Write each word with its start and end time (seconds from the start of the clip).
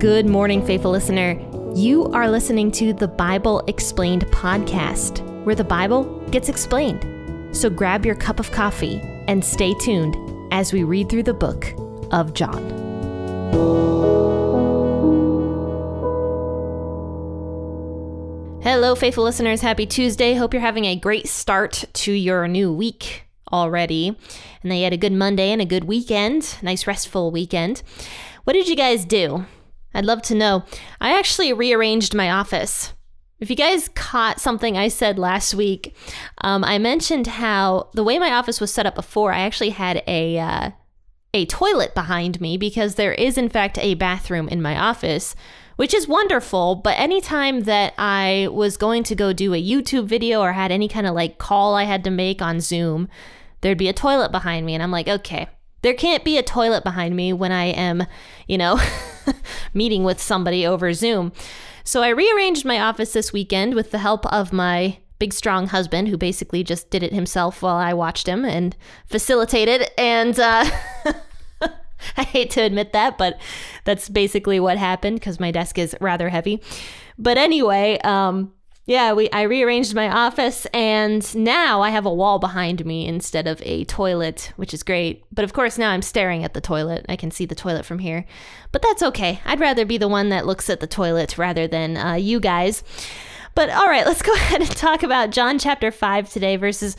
Good 0.00 0.24
morning, 0.24 0.64
faithful 0.64 0.92
listener. 0.92 1.38
You 1.74 2.06
are 2.06 2.30
listening 2.30 2.70
to 2.70 2.94
the 2.94 3.06
Bible 3.06 3.62
Explained 3.66 4.24
podcast, 4.28 5.20
where 5.44 5.54
the 5.54 5.62
Bible 5.62 6.04
gets 6.30 6.48
explained. 6.48 7.54
So 7.54 7.68
grab 7.68 8.06
your 8.06 8.14
cup 8.14 8.40
of 8.40 8.50
coffee 8.50 8.98
and 9.28 9.44
stay 9.44 9.74
tuned 9.74 10.16
as 10.54 10.72
we 10.72 10.84
read 10.84 11.10
through 11.10 11.24
the 11.24 11.34
book 11.34 11.74
of 12.12 12.32
John. 12.32 12.70
Hello, 18.62 18.94
faithful 18.94 19.24
listeners. 19.24 19.60
Happy 19.60 19.84
Tuesday. 19.84 20.32
Hope 20.32 20.54
you're 20.54 20.62
having 20.62 20.86
a 20.86 20.96
great 20.96 21.28
start 21.28 21.84
to 21.92 22.12
your 22.12 22.48
new 22.48 22.72
week 22.72 23.24
already. 23.52 24.16
And 24.62 24.74
you 24.74 24.84
had 24.84 24.94
a 24.94 24.96
good 24.96 25.12
Monday 25.12 25.50
and 25.50 25.60
a 25.60 25.66
good 25.66 25.84
weekend, 25.84 26.56
nice 26.62 26.86
restful 26.86 27.30
weekend. 27.30 27.82
What 28.44 28.54
did 28.54 28.66
you 28.66 28.76
guys 28.76 29.04
do? 29.04 29.44
I'd 29.94 30.04
love 30.04 30.22
to 30.22 30.34
know. 30.34 30.64
I 31.00 31.18
actually 31.18 31.52
rearranged 31.52 32.14
my 32.14 32.30
office. 32.30 32.92
If 33.40 33.48
you 33.48 33.56
guys 33.56 33.88
caught 33.94 34.38
something 34.38 34.76
I 34.76 34.88
said 34.88 35.18
last 35.18 35.54
week, 35.54 35.96
um, 36.42 36.62
I 36.62 36.78
mentioned 36.78 37.26
how 37.26 37.88
the 37.94 38.04
way 38.04 38.18
my 38.18 38.32
office 38.32 38.60
was 38.60 38.72
set 38.72 38.86
up 38.86 38.94
before, 38.94 39.32
I 39.32 39.40
actually 39.40 39.70
had 39.70 40.02
a 40.06 40.38
uh, 40.38 40.70
a 41.32 41.46
toilet 41.46 41.94
behind 41.94 42.40
me 42.40 42.56
because 42.56 42.96
there 42.96 43.12
is 43.12 43.38
in 43.38 43.48
fact 43.48 43.78
a 43.78 43.94
bathroom 43.94 44.48
in 44.48 44.60
my 44.60 44.78
office, 44.78 45.34
which 45.76 45.94
is 45.94 46.08
wonderful. 46.08 46.74
But 46.74 46.98
anytime 46.98 47.62
that 47.62 47.94
I 47.96 48.48
was 48.50 48.76
going 48.76 49.04
to 49.04 49.14
go 49.14 49.32
do 49.32 49.54
a 49.54 49.62
YouTube 49.62 50.06
video 50.06 50.40
or 50.40 50.52
had 50.52 50.70
any 50.70 50.88
kind 50.88 51.06
of 51.06 51.14
like 51.14 51.38
call 51.38 51.74
I 51.74 51.84
had 51.84 52.04
to 52.04 52.10
make 52.10 52.42
on 52.42 52.60
Zoom, 52.60 53.08
there'd 53.60 53.78
be 53.78 53.88
a 53.88 53.94
toilet 53.94 54.32
behind 54.32 54.66
me, 54.66 54.74
and 54.74 54.82
I'm 54.82 54.90
like, 54.90 55.08
okay, 55.08 55.48
there 55.82 55.94
can't 55.94 56.24
be 56.24 56.36
a 56.36 56.42
toilet 56.42 56.84
behind 56.84 57.16
me 57.16 57.32
when 57.32 57.52
I 57.52 57.66
am, 57.66 58.04
you 58.46 58.58
know, 58.58 58.78
meeting 59.74 60.04
with 60.04 60.20
somebody 60.20 60.66
over 60.66 60.92
Zoom. 60.92 61.32
So 61.84 62.02
I 62.02 62.08
rearranged 62.08 62.64
my 62.64 62.80
office 62.80 63.12
this 63.12 63.32
weekend 63.32 63.74
with 63.74 63.90
the 63.90 63.98
help 63.98 64.26
of 64.32 64.52
my 64.52 64.98
big 65.18 65.32
strong 65.32 65.66
husband 65.66 66.08
who 66.08 66.16
basically 66.16 66.64
just 66.64 66.90
did 66.90 67.02
it 67.02 67.12
himself 67.12 67.62
while 67.62 67.76
I 67.76 67.92
watched 67.92 68.26
him 68.26 68.44
and 68.44 68.74
facilitated 69.06 69.86
and 69.98 70.38
uh 70.40 70.64
I 72.16 72.22
hate 72.22 72.50
to 72.52 72.62
admit 72.62 72.92
that, 72.92 73.18
but 73.18 73.38
that's 73.84 74.08
basically 74.08 74.58
what 74.60 74.78
happened 74.78 75.20
because 75.20 75.38
my 75.38 75.50
desk 75.50 75.78
is 75.78 75.94
rather 76.00 76.28
heavy. 76.28 76.62
But 77.18 77.36
anyway, 77.36 77.98
um, 78.04 78.52
yeah, 78.90 79.12
we 79.12 79.30
I 79.30 79.42
rearranged 79.42 79.94
my 79.94 80.08
office 80.08 80.66
and 80.74 81.32
now 81.36 81.80
I 81.80 81.90
have 81.90 82.06
a 82.06 82.12
wall 82.12 82.40
behind 82.40 82.84
me 82.84 83.06
instead 83.06 83.46
of 83.46 83.62
a 83.64 83.84
toilet, 83.84 84.52
which 84.56 84.74
is 84.74 84.82
great. 84.82 85.22
But 85.32 85.44
of 85.44 85.52
course 85.52 85.78
now 85.78 85.90
I'm 85.90 86.02
staring 86.02 86.42
at 86.42 86.54
the 86.54 86.60
toilet. 86.60 87.06
I 87.08 87.14
can 87.14 87.30
see 87.30 87.46
the 87.46 87.54
toilet 87.54 87.84
from 87.84 88.00
here. 88.00 88.24
But 88.72 88.82
that's 88.82 89.04
okay. 89.04 89.40
I'd 89.44 89.60
rather 89.60 89.84
be 89.84 89.96
the 89.96 90.08
one 90.08 90.30
that 90.30 90.44
looks 90.44 90.68
at 90.68 90.80
the 90.80 90.88
toilet 90.88 91.38
rather 91.38 91.68
than 91.68 91.96
uh, 91.96 92.14
you 92.14 92.40
guys. 92.40 92.82
But 93.54 93.70
all 93.70 93.86
right, 93.86 94.04
let's 94.04 94.22
go 94.30 94.34
ahead 94.34 94.60
and 94.60 94.76
talk 94.76 95.04
about 95.04 95.30
John 95.30 95.60
chapter 95.60 95.92
5 95.92 96.28
today, 96.28 96.56
verses 96.56 96.96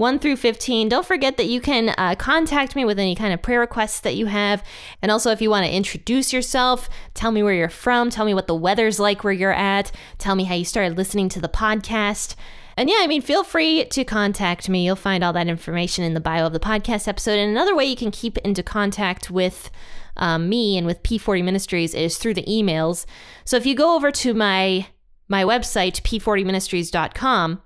1 0.00 0.18
through 0.18 0.36
15. 0.36 0.88
Don't 0.88 1.04
forget 1.04 1.36
that 1.36 1.46
you 1.46 1.60
can 1.60 1.94
uh, 1.98 2.14
contact 2.14 2.74
me 2.74 2.86
with 2.86 2.98
any 2.98 3.14
kind 3.14 3.34
of 3.34 3.42
prayer 3.42 3.60
requests 3.60 4.00
that 4.00 4.16
you 4.16 4.26
have. 4.26 4.64
And 5.02 5.12
also, 5.12 5.30
if 5.30 5.42
you 5.42 5.50
want 5.50 5.66
to 5.66 5.72
introduce 5.72 6.32
yourself, 6.32 6.88
tell 7.12 7.30
me 7.30 7.42
where 7.42 7.52
you're 7.52 7.68
from, 7.68 8.08
tell 8.08 8.24
me 8.24 8.32
what 8.32 8.46
the 8.46 8.54
weather's 8.54 8.98
like 8.98 9.22
where 9.22 9.32
you're 9.32 9.52
at, 9.52 9.92
tell 10.16 10.34
me 10.34 10.44
how 10.44 10.54
you 10.54 10.64
started 10.64 10.96
listening 10.96 11.28
to 11.28 11.40
the 11.40 11.50
podcast. 11.50 12.34
And 12.78 12.88
yeah, 12.88 12.96
I 13.00 13.08
mean, 13.08 13.20
feel 13.20 13.44
free 13.44 13.84
to 13.84 14.04
contact 14.04 14.70
me. 14.70 14.86
You'll 14.86 14.96
find 14.96 15.22
all 15.22 15.34
that 15.34 15.48
information 15.48 16.02
in 16.02 16.14
the 16.14 16.20
bio 16.20 16.46
of 16.46 16.54
the 16.54 16.60
podcast 16.60 17.06
episode. 17.06 17.38
And 17.38 17.50
another 17.50 17.76
way 17.76 17.84
you 17.84 17.96
can 17.96 18.10
keep 18.10 18.38
into 18.38 18.62
contact 18.62 19.30
with 19.30 19.70
um, 20.16 20.48
me 20.48 20.78
and 20.78 20.86
with 20.86 21.02
P40 21.02 21.44
Ministries 21.44 21.92
is 21.92 22.16
through 22.16 22.34
the 22.34 22.44
emails. 22.44 23.04
So 23.44 23.58
if 23.58 23.66
you 23.66 23.74
go 23.74 23.94
over 23.94 24.10
to 24.12 24.32
my 24.32 24.86
my 25.28 25.44
website, 25.44 26.00
p40ministries.com, 26.00 27.60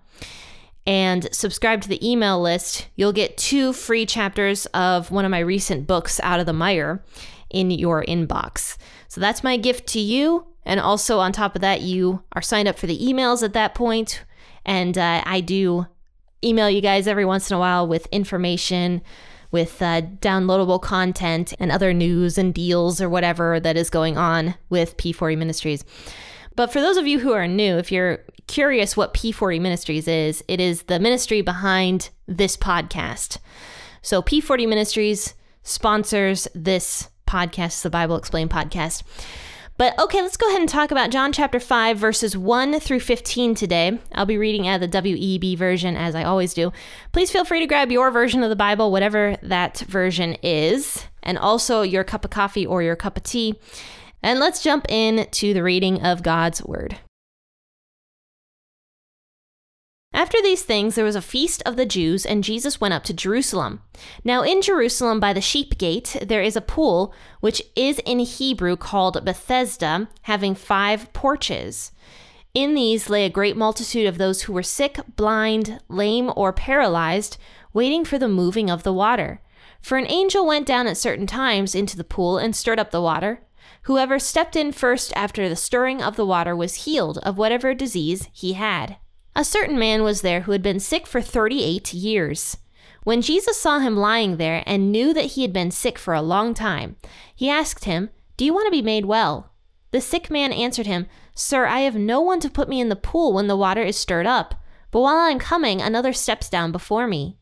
and 0.87 1.29
subscribe 1.33 1.81
to 1.83 1.89
the 1.89 2.07
email 2.07 2.41
list, 2.41 2.89
you'll 2.95 3.13
get 3.13 3.37
two 3.37 3.73
free 3.73 4.05
chapters 4.05 4.67
of 4.67 5.11
one 5.11 5.25
of 5.25 5.31
my 5.31 5.39
recent 5.39 5.87
books, 5.87 6.21
Out 6.23 6.41
of 6.41 6.47
the 6.47 6.53
Mire, 6.53 7.03
in 7.51 7.71
your 7.71 8.05
inbox. 8.05 8.77
So 9.09 9.21
that's 9.21 9.45
my 9.45 9.57
gift 9.57 9.87
to 9.89 10.01
you. 10.01 10.47
And 10.67 10.81
also, 10.81 11.19
on 11.21 11.33
top 11.33 11.55
of 11.55 11.61
that, 11.61 11.83
you 11.83 12.23
are 12.33 12.43
signed 12.43 12.69
up 12.69 12.79
for 12.79 12.87
the 12.87 12.99
emails 12.99 13.43
at 13.43 13.53
that 13.53 13.75
point. 13.75 14.25
And 14.65 14.97
uh, 14.97 15.23
I 15.25 15.41
do 15.41 15.87
email 16.43 16.69
you 16.69 16.81
guys 16.81 17.07
every 17.07 17.25
once 17.25 17.51
in 17.51 17.57
a 17.57 17.61
while 17.61 17.87
with 17.87 18.07
information, 18.07 19.03
with 19.51 19.81
uh, 19.81 20.03
downloadable 20.03 20.81
content, 20.81 21.55
and 21.59 21.71
other 21.71 21.93
news 21.93 22.37
and 22.37 22.53
deals 22.53 23.01
or 23.01 23.09
whatever 23.09 23.61
that 23.61 23.77
is 23.77 23.89
going 23.89 24.19
on 24.19 24.55
with 24.69 24.97
P40 24.97 25.39
Ministries. 25.39 25.85
But 26.57 26.73
for 26.73 26.81
those 26.81 26.97
of 26.97 27.07
you 27.07 27.19
who 27.19 27.33
are 27.33 27.49
new, 27.49 27.77
if 27.79 27.91
you're 27.91 28.21
curious 28.47 28.97
what 28.97 29.15
P40 29.15 29.61
Ministries 29.61 30.07
is, 30.07 30.45
it 30.49 30.61
is 30.61 30.83
the 30.85 31.01
ministry 31.01 31.41
behind 31.41 32.11
this 32.27 32.57
podcast. 32.57 33.39
So 34.03 34.23
P40 34.23 34.69
Ministries 34.69 35.35
sponsors 35.63 36.47
this 36.55 37.09
podcast, 37.27 37.83
the 37.83 37.91
Bible 37.91 38.17
Explained 38.17 38.51
podcast. 38.51 39.03
But 39.77 39.99
okay, 39.99 40.23
let's 40.23 40.37
go 40.37 40.47
ahead 40.49 40.61
and 40.61 40.69
talk 40.69 40.93
about 40.93 41.11
John 41.11 41.33
chapter 41.33 41.59
5, 41.59 41.99
verses 41.99 42.37
1 42.37 42.79
through 42.79 43.01
15 43.01 43.57
today. 43.57 43.99
I'll 44.13 44.25
be 44.25 44.39
reading 44.39 44.69
out 44.69 44.81
of 44.81 44.89
the 44.89 45.03
WEB 45.03 45.59
version, 45.59 45.97
as 45.97 46.15
I 46.15 46.23
always 46.23 46.55
do. 46.55 46.73
Please 47.11 47.33
feel 47.33 47.45
free 47.45 47.59
to 47.59 47.67
grab 47.67 47.91
your 47.91 48.13
version 48.13 48.45
of 48.45 48.51
the 48.51 48.57
Bible, 48.57 48.93
whatever 48.93 49.37
that 49.43 49.81
version 49.81 50.35
is, 50.45 51.05
and 51.25 51.37
also 51.37 51.83
your 51.83 52.05
cup 52.05 52.25
of 52.25 52.31
coffee 52.31 52.65
or 52.65 52.85
your 52.85 52.95
cup 52.95 53.17
of 53.17 53.25
tea. 53.25 53.59
And 54.25 54.41
let's 54.41 54.63
jump 54.63 54.87
in 54.89 55.27
to 55.33 55.53
the 55.53 55.63
reading 55.63 56.01
of 56.01 56.23
God's 56.23 56.65
Word. 56.65 56.97
After 60.15 60.41
these 60.41 60.63
things, 60.63 60.95
there 60.95 61.05
was 61.05 61.15
a 61.15 61.21
feast 61.21 61.63
of 61.67 61.77
the 61.77 61.85
Jews, 61.85 62.25
and 62.25 62.43
Jesus 62.43 62.81
went 62.81 62.95
up 62.95 63.05
to 63.05 63.13
Jerusalem. 63.13 63.83
Now, 64.25 64.41
in 64.41 64.63
Jerusalem 64.63 65.21
by 65.21 65.35
the 65.35 65.43
sheep 65.43 65.77
gate, 65.77 66.17
there 66.23 66.41
is 66.41 66.57
a 66.57 66.63
pool, 66.63 67.13
which 67.41 67.61
is 67.77 68.01
in 68.07 68.19
Hebrew 68.21 68.79
called 68.79 69.23
Bethesda, 69.27 70.09
having 70.23 70.55
five 70.55 71.13
porches. 71.13 71.93
In 72.55 72.75
these 72.75 73.11
lay 73.11 73.27
a 73.27 73.31
great 73.31 73.59
multitude 73.59 74.07
of 74.07 74.17
those 74.17 74.45
who 74.45 74.55
were 74.55 74.63
sick, 74.63 75.01
blind, 75.17 75.81
lame, 75.91 76.33
or 76.35 76.51
paralyzed, 76.51 77.37
waiting 77.75 78.07
for 78.07 78.19
the 78.19 78.27
moving 78.27 78.71
of 78.71 78.85
the 78.85 78.93
water. 78.95 79.43
For 79.83 79.99
an 79.99 80.11
angel 80.11 80.47
went 80.47 80.67
down 80.67 80.87
at 80.87 80.97
certain 80.97 81.27
times 81.27 81.75
into 81.75 81.95
the 81.95 82.05
pool 82.05 82.39
and 82.39 82.57
stirred 82.57 82.81
up 82.81 82.91
the 82.91 83.03
water. 83.03 83.43
Whoever 83.85 84.19
stepped 84.19 84.57
in 84.57 84.73
first 84.73 85.13
after 85.15 85.47
the 85.47 85.57
stirring 85.57 86.03
of 86.03 86.17
the 86.17 86.25
water 86.25 86.57
was 86.57 86.85
healed 86.85 87.19
of 87.19 87.37
whatever 87.37 87.75
disease 87.75 88.29
he 88.33 88.55
had. 88.55 88.97
A 89.37 89.45
certain 89.45 89.79
man 89.79 90.03
was 90.03 90.23
there 90.23 90.43
who 90.43 90.53
had 90.53 90.63
been 90.63 90.81
sick 90.81 91.07
for 91.07 91.21
38 91.21 91.93
years. 91.93 92.57
When 93.03 93.21
Jesus 93.21 93.61
saw 93.61 93.81
him 93.81 93.97
lying 93.97 94.39
there 94.39 94.63
and 94.65 94.91
knew 94.91 95.13
that 95.13 95.33
he 95.33 95.43
had 95.43 95.53
been 95.53 95.71
sick 95.71 95.99
for 95.99 96.15
a 96.15 96.23
long 96.23 96.55
time, 96.55 96.97
he 97.35 97.51
asked 97.51 97.85
him, 97.85 98.09
Do 98.39 98.47
you 98.47 98.55
want 98.55 98.67
to 98.67 98.71
be 98.71 98.81
made 98.81 99.05
well? 99.05 99.53
The 99.91 100.01
sick 100.01 100.31
man 100.31 100.53
answered 100.53 100.87
him, 100.87 101.07
Sir, 101.35 101.67
I 101.67 101.81
have 101.81 101.97
no 101.97 102.23
one 102.23 102.41
to 102.41 102.49
put 102.49 102.71
me 102.71 102.81
in 102.81 102.89
the 102.89 102.97
pool 102.97 103.35
when 103.35 103.49
the 103.49 103.57
water 103.57 103.83
is 103.83 103.99
stirred 103.99 104.27
up, 104.27 104.55
but 104.93 105.01
while 105.01 105.17
I 105.17 105.29
am 105.29 105.39
coming, 105.39 105.83
another 105.83 106.15
steps 106.15 106.49
down 106.49 106.73
before 106.73 107.07
me. 107.07 107.37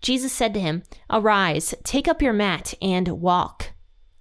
Jesus 0.00 0.32
said 0.32 0.52
to 0.54 0.60
him, 0.60 0.82
Arise, 1.08 1.74
take 1.84 2.08
up 2.08 2.20
your 2.20 2.32
mat, 2.32 2.74
and 2.82 3.06
walk. 3.20 3.70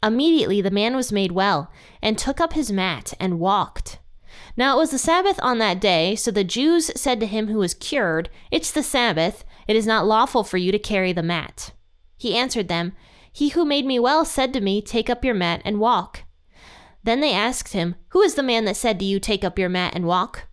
Immediately 0.06 0.62
the 0.62 0.70
man 0.70 0.96
was 0.96 1.12
made 1.12 1.32
well, 1.32 1.72
and 2.00 2.16
took 2.16 2.40
up 2.40 2.54
his 2.54 2.72
mat 2.72 3.16
and 3.20 3.40
walked. 3.40 3.98
Now 4.56 4.76
it 4.76 4.80
was 4.80 4.92
the 4.92 5.00
Sabbath 5.00 5.40
on 5.42 5.58
that 5.58 5.82
day, 5.82 6.16
so 6.16 6.30
the 6.30 6.44
Jews 6.44 6.92
said 6.96 7.20
to 7.20 7.26
him 7.26 7.48
who 7.48 7.58
was 7.58 7.74
cured, 7.74 8.30
It's 8.52 8.72
the 8.72 8.84
Sabbath, 8.84 9.44
it 9.68 9.76
is 9.76 9.88
not 9.88 10.06
lawful 10.06 10.44
for 10.44 10.58
you 10.58 10.72
to 10.72 10.78
carry 10.78 11.12
the 11.12 11.24
mat. 11.24 11.74
He 12.18 12.38
answered 12.38 12.68
them, 12.68 12.94
He 13.32 13.50
who 13.50 13.66
made 13.66 13.86
me 13.88 13.98
well 13.98 14.26
said 14.26 14.54
to 14.54 14.62
me, 14.62 14.80
Take 14.80 15.10
up 15.10 15.26
your 15.26 15.34
mat 15.34 15.64
and 15.66 15.80
walk. 15.80 16.24
Then 17.04 17.20
they 17.20 17.34
asked 17.34 17.74
him, 17.74 17.96
Who 18.10 18.22
is 18.22 18.36
the 18.36 18.44
man 18.44 18.66
that 18.66 18.78
said 18.78 19.00
to 19.00 19.06
you, 19.06 19.20
Take 19.20 19.44
up 19.44 19.58
your 19.58 19.70
mat 19.70 19.94
and 19.96 20.06
walk? 20.06 20.44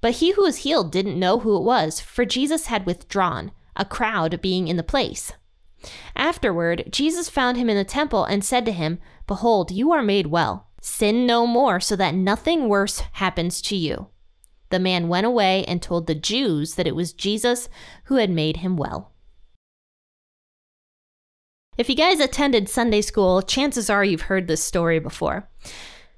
But 0.00 0.16
he 0.16 0.32
who 0.32 0.42
was 0.42 0.58
healed 0.58 0.90
didn't 0.90 1.20
know 1.20 1.40
who 1.40 1.54
it 1.58 1.62
was, 1.62 2.00
for 2.00 2.24
Jesus 2.24 2.66
had 2.66 2.86
withdrawn, 2.86 3.52
a 3.76 3.84
crowd 3.84 4.40
being 4.40 4.68
in 4.68 4.78
the 4.78 4.82
place. 4.82 5.32
Afterward, 6.14 6.84
Jesus 6.90 7.28
found 7.28 7.56
him 7.56 7.68
in 7.68 7.76
the 7.76 7.84
temple 7.84 8.24
and 8.24 8.44
said 8.44 8.64
to 8.66 8.72
him, 8.72 8.98
Behold, 9.26 9.70
you 9.70 9.92
are 9.92 10.02
made 10.02 10.28
well. 10.28 10.68
Sin 10.80 11.26
no 11.26 11.46
more, 11.46 11.80
so 11.80 11.96
that 11.96 12.14
nothing 12.14 12.68
worse 12.68 13.00
happens 13.12 13.60
to 13.62 13.76
you. 13.76 14.08
The 14.70 14.78
man 14.78 15.08
went 15.08 15.26
away 15.26 15.64
and 15.66 15.80
told 15.80 16.06
the 16.06 16.14
Jews 16.14 16.74
that 16.74 16.86
it 16.86 16.96
was 16.96 17.12
Jesus 17.12 17.68
who 18.04 18.16
had 18.16 18.30
made 18.30 18.58
him 18.58 18.76
well. 18.76 19.12
If 21.76 21.90
you 21.90 21.94
guys 21.94 22.20
attended 22.20 22.68
Sunday 22.68 23.02
school, 23.02 23.42
chances 23.42 23.90
are 23.90 24.04
you've 24.04 24.22
heard 24.22 24.46
this 24.46 24.64
story 24.64 24.98
before. 24.98 25.48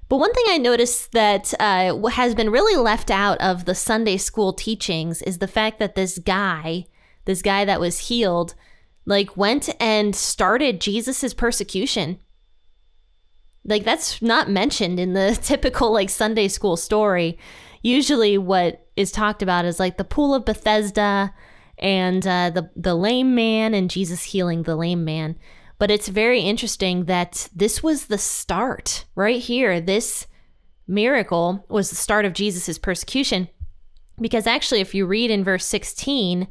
But 0.08 0.18
one 0.18 0.32
thing 0.32 0.44
I 0.48 0.58
noticed 0.58 1.12
that 1.12 1.52
uh, 1.60 2.06
has 2.08 2.34
been 2.34 2.50
really 2.50 2.76
left 2.76 3.10
out 3.10 3.38
of 3.40 3.64
the 3.64 3.74
Sunday 3.74 4.16
school 4.16 4.52
teachings 4.52 5.20
is 5.22 5.38
the 5.38 5.48
fact 5.48 5.78
that 5.80 5.96
this 5.96 6.18
guy, 6.18 6.86
this 7.26 7.42
guy 7.42 7.64
that 7.64 7.80
was 7.80 8.08
healed, 8.08 8.54
like 9.08 9.38
went 9.38 9.70
and 9.80 10.14
started 10.14 10.82
Jesus's 10.82 11.32
persecution. 11.32 12.18
like 13.64 13.82
that's 13.82 14.22
not 14.22 14.50
mentioned 14.50 15.00
in 15.00 15.14
the 15.14 15.36
typical 15.42 15.92
like 15.92 16.10
Sunday 16.10 16.46
school 16.46 16.76
story. 16.76 17.38
Usually, 17.82 18.36
what 18.36 18.86
is 18.96 19.10
talked 19.10 19.42
about 19.42 19.64
is 19.64 19.80
like 19.80 19.96
the 19.96 20.04
pool 20.04 20.34
of 20.34 20.44
Bethesda 20.44 21.32
and 21.78 22.26
uh, 22.26 22.50
the 22.50 22.70
the 22.76 22.94
lame 22.94 23.34
man 23.34 23.72
and 23.72 23.90
Jesus 23.90 24.24
healing 24.24 24.62
the 24.62 24.76
lame 24.76 25.04
man. 25.04 25.36
But 25.78 25.90
it's 25.90 26.08
very 26.08 26.40
interesting 26.40 27.06
that 27.06 27.48
this 27.54 27.82
was 27.82 28.06
the 28.06 28.18
start 28.18 29.06
right 29.14 29.40
here. 29.40 29.80
This 29.80 30.26
miracle 30.86 31.64
was 31.68 31.88
the 31.88 31.96
start 31.96 32.24
of 32.24 32.34
Jesus's 32.34 32.78
persecution. 32.78 33.48
Because 34.20 34.46
actually, 34.46 34.80
if 34.80 34.94
you 34.94 35.06
read 35.06 35.30
in 35.30 35.44
verse 35.44 35.64
16, 35.64 36.48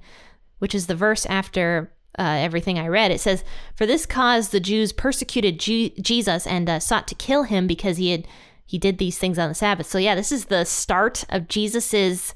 which 0.60 0.74
is 0.74 0.88
the 0.88 0.95
verse 0.95 1.25
after 1.25 1.92
uh, 2.18 2.24
everything 2.24 2.80
I 2.80 2.88
read, 2.88 3.12
it 3.12 3.19
says, 3.19 3.44
For 3.75 3.86
this 3.86 4.06
cause 4.06 4.50
the 4.50 4.60
Jews 4.60 4.92
persecuted 4.92 5.60
G- 5.60 5.94
Jesus 6.02 6.48
and 6.48 6.69
uh, 6.69 6.80
sought 6.80 7.08
to 7.10 7.16
kill 7.16 7.44
him 7.44 7.68
because 7.68 7.98
he 7.98 8.12
had 8.12 8.28
he 8.66 8.78
did 8.78 8.98
these 8.98 9.18
things 9.18 9.40
on 9.40 9.48
the 9.48 9.56
Sabbath. 9.56 9.88
So 9.88 9.98
yeah, 9.98 10.14
this 10.14 10.31
is 10.31 10.46
the 10.46 10.66
start 10.66 11.24
of 11.30 11.48
Jesus's 11.48 12.36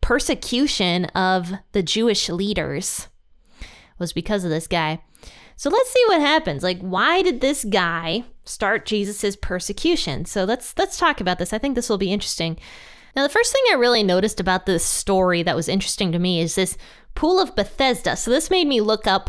persecution 0.00 1.04
of 1.06 1.52
the 1.72 1.82
Jewish 1.82 2.30
leaders 2.30 3.08
was 3.98 4.12
because 4.14 4.44
of 4.44 4.50
this 4.50 4.66
guy. 4.66 5.00
So 5.56 5.68
let's 5.68 5.90
see 5.90 6.02
what 6.08 6.22
happens. 6.22 6.62
Like 6.62 6.80
why 6.80 7.20
did 7.20 7.40
this 7.40 7.64
guy 7.64 8.24
start 8.44 8.86
Jesus's 8.86 9.36
persecution? 9.36 10.24
So 10.24 10.44
let's 10.44 10.74
let's 10.78 10.98
talk 10.98 11.20
about 11.20 11.38
this. 11.38 11.52
I 11.52 11.58
think 11.58 11.74
this 11.74 11.90
will 11.90 11.98
be 11.98 12.12
interesting. 12.12 12.58
Now 13.14 13.22
the 13.22 13.28
first 13.28 13.52
thing 13.52 13.62
I 13.70 13.74
really 13.74 14.02
noticed 14.02 14.40
about 14.40 14.64
this 14.64 14.84
story 14.84 15.42
that 15.42 15.56
was 15.56 15.68
interesting 15.68 16.12
to 16.12 16.18
me 16.18 16.40
is 16.40 16.54
this 16.54 16.78
pool 17.20 17.38
of 17.38 17.54
Bethesda. 17.54 18.16
So 18.16 18.30
this 18.30 18.48
made 18.48 18.66
me 18.66 18.80
look 18.80 19.06
up 19.06 19.28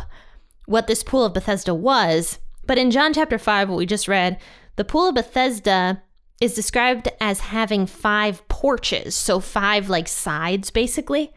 what 0.65 0.88
this 0.88 1.03
pool 1.03 1.25
of 1.25 1.33
Bethesda 1.33 1.75
was. 1.75 2.39
But 2.65 2.77
in 2.77 2.89
John 2.89 3.13
chapter 3.13 3.38
5 3.38 3.67
what 3.67 3.77
we 3.77 3.85
just 3.85 4.07
read, 4.07 4.39
the 4.77 4.85
pool 4.85 5.09
of 5.09 5.15
Bethesda 5.15 6.01
is 6.39 6.53
described 6.53 7.09
as 7.19 7.41
having 7.41 7.85
five 7.85 8.47
porches, 8.47 9.13
so 9.13 9.41
five 9.41 9.89
like 9.89 10.07
sides 10.07 10.69
basically. 10.69 11.33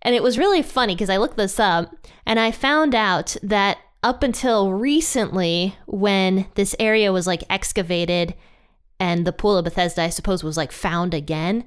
And 0.00 0.14
it 0.14 0.22
was 0.22 0.38
really 0.38 0.62
funny 0.62 0.94
because 0.94 1.10
I 1.10 1.18
looked 1.18 1.36
this 1.36 1.60
up 1.60 1.94
and 2.24 2.40
I 2.40 2.52
found 2.52 2.94
out 2.94 3.36
that 3.42 3.76
up 4.02 4.22
until 4.22 4.72
recently, 4.72 5.76
when 5.84 6.46
this 6.54 6.74
area 6.80 7.12
was 7.12 7.26
like 7.26 7.44
excavated 7.50 8.34
and 8.98 9.26
the 9.26 9.32
pool 9.32 9.58
of 9.58 9.64
Bethesda, 9.64 10.00
I 10.00 10.08
suppose, 10.08 10.42
was 10.42 10.56
like 10.56 10.72
found 10.72 11.12
again, 11.12 11.64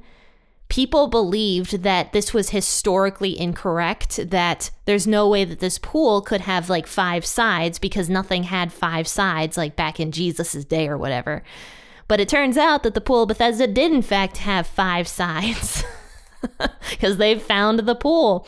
people 0.68 1.08
believed 1.08 1.84
that 1.84 2.12
this 2.12 2.34
was 2.34 2.50
historically 2.50 3.40
incorrect, 3.40 4.20
that 4.32 4.72
there's 4.86 5.06
no 5.06 5.30
way 5.30 5.46
that 5.46 5.60
this 5.60 5.78
pool 5.78 6.22
could 6.22 6.42
have 6.42 6.70
like 6.70 6.88
five 6.88 7.26
sides 7.26 7.80
because 7.80 8.10
nothing 8.10 8.44
had 8.44 8.74
five 8.74 9.08
sides 9.08 9.58
like 9.58 9.76
back 9.76 10.00
in 10.00 10.12
Jesus's 10.12 10.66
day 10.66 10.88
or 10.88 10.98
whatever. 10.98 11.44
But 12.08 12.20
it 12.20 12.30
turns 12.30 12.58
out 12.58 12.84
that 12.84 12.94
the 12.94 13.02
pool 13.02 13.24
of 13.24 13.30
Bethesda 13.30 13.68
did, 13.68 13.92
in 13.92 14.02
fact, 14.02 14.38
have 14.38 14.68
five 14.68 15.08
sides 15.08 15.84
because 16.90 17.18
they've 17.18 17.42
found 17.42 17.80
the 17.80 17.96
pool. 17.96 18.48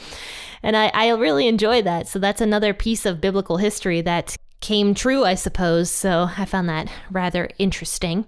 And 0.63 0.75
I, 0.75 0.87
I 0.93 1.09
really 1.09 1.47
enjoy 1.47 1.81
that. 1.83 2.07
So 2.07 2.19
that's 2.19 2.41
another 2.41 2.73
piece 2.73 3.05
of 3.05 3.21
biblical 3.21 3.57
history 3.57 4.01
that 4.01 4.35
came 4.59 4.93
true, 4.93 5.23
I 5.23 5.35
suppose. 5.35 5.89
So 5.91 6.29
I 6.37 6.45
found 6.45 6.69
that 6.69 6.91
rather 7.11 7.49
interesting. 7.57 8.25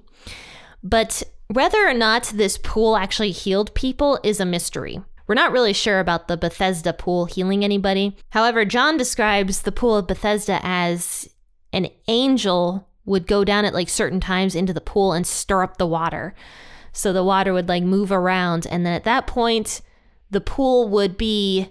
But 0.84 1.24
whether 1.50 1.88
or 1.88 1.96
not 1.96 2.26
this 2.36 2.60
pool 2.60 2.96
actually 2.96 3.32
healed 3.32 3.74
people 3.74 4.20
is 4.24 4.40
a 4.40 4.46
mystery. 4.46 5.02
We're 5.28 5.36
not 5.36 5.52
really 5.52 5.74
sure 5.74 6.00
about 6.00 6.28
the 6.28 6.38
Bethesda 6.38 6.94
pool 6.94 7.26
healing 7.26 7.64
anybody. 7.64 8.16
However, 8.30 8.66
John 8.66 8.98
describes 8.98 9.64
the 9.64 9.72
pool 9.72 9.98
of 9.98 10.08
Bethesda 10.08 10.60
as 10.64 11.28
an 11.74 11.90
angel 12.08 12.88
would 13.06 13.26
go 13.26 13.44
down 13.44 13.66
at 13.66 13.74
like 13.74 13.90
certain 13.90 14.20
times 14.20 14.54
into 14.54 14.74
the 14.74 14.82
pool 14.82 15.14
and 15.14 15.26
stir 15.26 15.64
up 15.64 15.78
the 15.78 15.88
water. 15.88 16.36
So 16.94 17.12
the 17.12 17.24
water 17.24 17.52
would 17.52 17.68
like 17.68 17.84
move 17.84 18.12
around. 18.12 18.68
And 18.68 18.86
then 18.86 18.94
at 18.94 19.04
that 19.06 19.26
point, 19.26 19.82
the 20.30 20.42
pool 20.42 20.88
would 20.90 21.18
be 21.18 21.70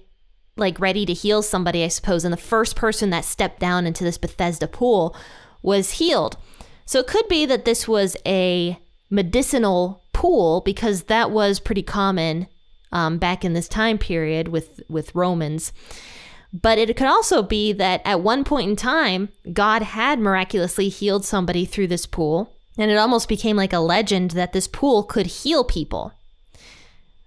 like 0.57 0.81
ready 0.81 1.07
to 1.07 1.13
heal 1.13 1.41
somebody, 1.41 1.85
I 1.85 1.89
suppose. 1.89 2.25
And 2.25 2.33
the 2.33 2.37
first 2.37 2.75
person 2.75 3.11
that 3.11 3.25
stepped 3.25 3.61
down 3.61 3.87
into 3.87 4.03
this 4.03 4.19
Bethesda 4.19 4.67
pool 4.67 5.17
was 5.63 5.93
healed. 5.93 6.37
So 6.85 6.99
it 6.99 7.07
could 7.07 7.29
be 7.29 7.47
that 7.47 7.65
this 7.65 7.87
was 7.87 8.17
a 8.27 8.79
medicinal 9.11 10.05
pool 10.13 10.61
because 10.63 11.05
that 11.05 11.31
was 11.31 11.61
pretty 11.61 11.83
common 11.83 12.47
um, 12.93 13.19
back 13.19 13.45
in 13.45 13.53
this 13.53 13.69
time 13.69 13.99
period 13.99 14.49
with 14.49 14.81
with 14.89 15.15
Romans. 15.15 15.73
But 16.53 16.79
it 16.79 16.97
could 16.97 17.07
also 17.07 17.43
be 17.43 17.73
that 17.75 18.01
at 18.05 18.23
one 18.23 18.43
point 18.43 18.71
in 18.71 18.77
time, 18.77 19.29
God 19.53 19.83
had 19.83 20.19
miraculously 20.19 20.89
healed 20.89 21.25
somebody 21.25 21.67
through 21.67 21.89
this 21.89 22.07
pool, 22.07 22.57
and 22.79 22.91
it 22.91 22.97
almost 22.97 23.29
became 23.29 23.57
like 23.57 23.75
a 23.75 23.81
legend 23.81 24.31
that 24.33 24.53
this 24.53 24.67
pool 24.67 25.03
could 25.03 25.27
heal 25.27 25.63
people. 25.63 26.13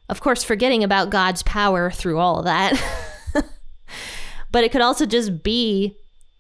Of 0.10 0.22
course, 0.22 0.44
forgetting 0.44 0.84
about 0.84 1.12
God's 1.12 1.44
power 1.44 1.92
through 1.92 2.18
all 2.18 2.40
of 2.40 2.46
that. 2.46 2.74
but 4.52 4.64
it 4.64 4.72
could 4.72 4.82
also 4.82 5.06
just 5.06 5.44
be 5.44 5.96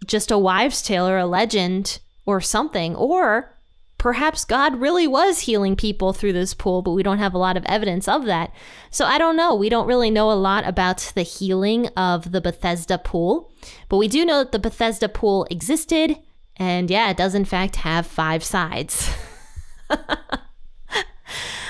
just 0.05 0.31
a 0.31 0.37
wives' 0.37 0.81
tale 0.81 1.07
or 1.07 1.19
a 1.19 1.25
legend 1.25 1.99
or 2.25 2.41
something. 2.41 2.95
Or 2.95 3.55
perhaps 4.01 4.45
God 4.45 4.81
really 4.81 5.05
was 5.05 5.41
healing 5.41 5.75
people 5.75 6.11
through 6.11 6.33
this 6.33 6.55
pool, 6.55 6.81
but 6.81 6.93
we 6.93 7.03
don't 7.03 7.19
have 7.19 7.35
a 7.35 7.37
lot 7.37 7.55
of 7.55 7.63
evidence 7.67 8.07
of 8.07 8.25
that. 8.25 8.51
So 8.89 9.05
I 9.05 9.19
don't 9.19 9.37
know. 9.37 9.53
We 9.53 9.69
don't 9.69 9.85
really 9.85 10.09
know 10.09 10.31
a 10.31 10.33
lot 10.33 10.67
about 10.67 11.11
the 11.13 11.21
healing 11.21 11.85
of 11.89 12.31
the 12.31 12.41
Bethesda 12.41 12.97
pool, 12.97 13.53
but 13.89 13.97
we 13.97 14.07
do 14.07 14.25
know 14.25 14.39
that 14.39 14.53
the 14.53 14.57
Bethesda 14.57 15.07
pool 15.07 15.45
existed. 15.51 16.17
And 16.57 16.89
yeah, 16.89 17.11
it 17.11 17.17
does 17.17 17.35
in 17.35 17.45
fact 17.45 17.75
have 17.75 18.07
five 18.07 18.43
sides. 18.43 19.07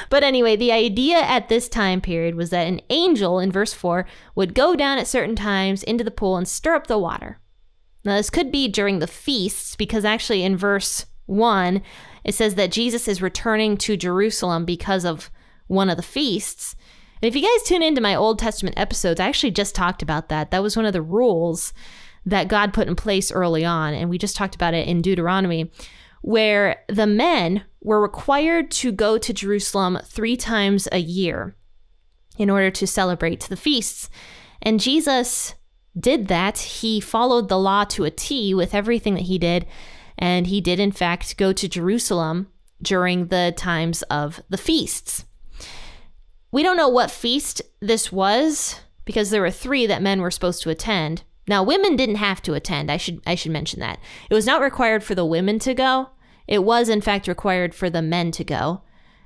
but 0.09 0.23
anyway, 0.23 0.55
the 0.55 0.71
idea 0.71 1.17
at 1.17 1.49
this 1.49 1.67
time 1.67 1.99
period 1.99 2.35
was 2.35 2.49
that 2.51 2.65
an 2.65 2.79
angel 2.89 3.39
in 3.39 3.51
verse 3.51 3.73
4 3.73 4.07
would 4.35 4.55
go 4.55 4.73
down 4.77 4.97
at 4.97 5.07
certain 5.07 5.35
times 5.35 5.83
into 5.83 6.05
the 6.05 6.09
pool 6.09 6.37
and 6.37 6.47
stir 6.47 6.75
up 6.75 6.87
the 6.87 6.97
water. 6.97 7.41
Now, 8.05 8.15
this 8.15 8.29
could 8.29 8.53
be 8.53 8.69
during 8.69 8.99
the 8.99 9.05
feasts 9.05 9.75
because 9.75 10.05
actually 10.05 10.43
in 10.43 10.55
verse 10.55 11.07
1, 11.25 11.81
it 12.23 12.35
says 12.35 12.55
that 12.55 12.71
Jesus 12.71 13.07
is 13.07 13.21
returning 13.21 13.77
to 13.77 13.97
Jerusalem 13.97 14.65
because 14.65 15.05
of 15.05 15.31
one 15.67 15.89
of 15.89 15.97
the 15.97 16.03
feasts. 16.03 16.75
And 17.21 17.27
if 17.27 17.35
you 17.35 17.41
guys 17.41 17.67
tune 17.67 17.83
into 17.83 18.01
my 18.01 18.15
Old 18.15 18.39
Testament 18.39 18.77
episodes, 18.77 19.19
I 19.19 19.27
actually 19.27 19.51
just 19.51 19.75
talked 19.75 20.01
about 20.01 20.29
that. 20.29 20.51
That 20.51 20.63
was 20.63 20.75
one 20.75 20.85
of 20.85 20.93
the 20.93 21.01
rules 21.01 21.73
that 22.25 22.47
God 22.47 22.73
put 22.73 22.87
in 22.87 22.95
place 22.95 23.31
early 23.31 23.63
on. 23.63 23.93
And 23.93 24.09
we 24.09 24.17
just 24.17 24.35
talked 24.35 24.55
about 24.55 24.73
it 24.73 24.87
in 24.87 25.01
Deuteronomy, 25.01 25.71
where 26.21 26.83
the 26.87 27.07
men 27.07 27.63
were 27.81 28.01
required 28.01 28.69
to 28.71 28.91
go 28.91 29.17
to 29.17 29.33
Jerusalem 29.33 29.99
three 30.05 30.37
times 30.37 30.87
a 30.91 30.99
year 30.99 31.55
in 32.37 32.49
order 32.49 32.69
to 32.71 32.87
celebrate 32.87 33.41
the 33.41 33.55
feasts. 33.55 34.09
And 34.61 34.79
Jesus 34.79 35.55
did 35.99 36.27
that. 36.27 36.57
He 36.57 36.99
followed 36.99 37.49
the 37.49 37.59
law 37.59 37.83
to 37.85 38.05
a 38.05 38.11
T 38.11 38.53
with 38.53 38.73
everything 38.73 39.15
that 39.15 39.21
he 39.21 39.37
did. 39.37 39.65
And 40.21 40.47
he 40.47 40.61
did, 40.61 40.79
in 40.79 40.91
fact, 40.91 41.35
go 41.35 41.51
to 41.51 41.67
Jerusalem 41.67 42.47
during 42.81 43.27
the 43.27 43.53
times 43.57 44.03
of 44.03 44.39
the 44.49 44.57
feasts. 44.57 45.25
We 46.51 46.61
don't 46.61 46.77
know 46.77 46.89
what 46.89 47.09
feast 47.09 47.61
this 47.79 48.11
was 48.11 48.79
because 49.03 49.31
there 49.31 49.41
were 49.41 49.51
three 49.51 49.87
that 49.87 50.01
men 50.01 50.21
were 50.21 50.31
supposed 50.31 50.61
to 50.63 50.69
attend. 50.69 51.23
Now, 51.47 51.63
women 51.63 51.95
didn't 51.95 52.15
have 52.15 52.41
to 52.43 52.53
attend. 52.53 52.91
I 52.91 52.97
should 52.97 53.19
I 53.25 53.35
should 53.35 53.51
mention 53.51 53.79
that. 53.79 53.99
It 54.29 54.33
was 54.33 54.45
not 54.45 54.61
required 54.61 55.03
for 55.03 55.15
the 55.15 55.25
women 55.25 55.57
to 55.59 55.73
go. 55.73 56.09
It 56.47 56.63
was 56.63 56.87
in 56.87 57.01
fact 57.01 57.27
required 57.27 57.73
for 57.73 57.89
the 57.89 58.01
men 58.01 58.31
to 58.31 58.43
go. 58.43 58.83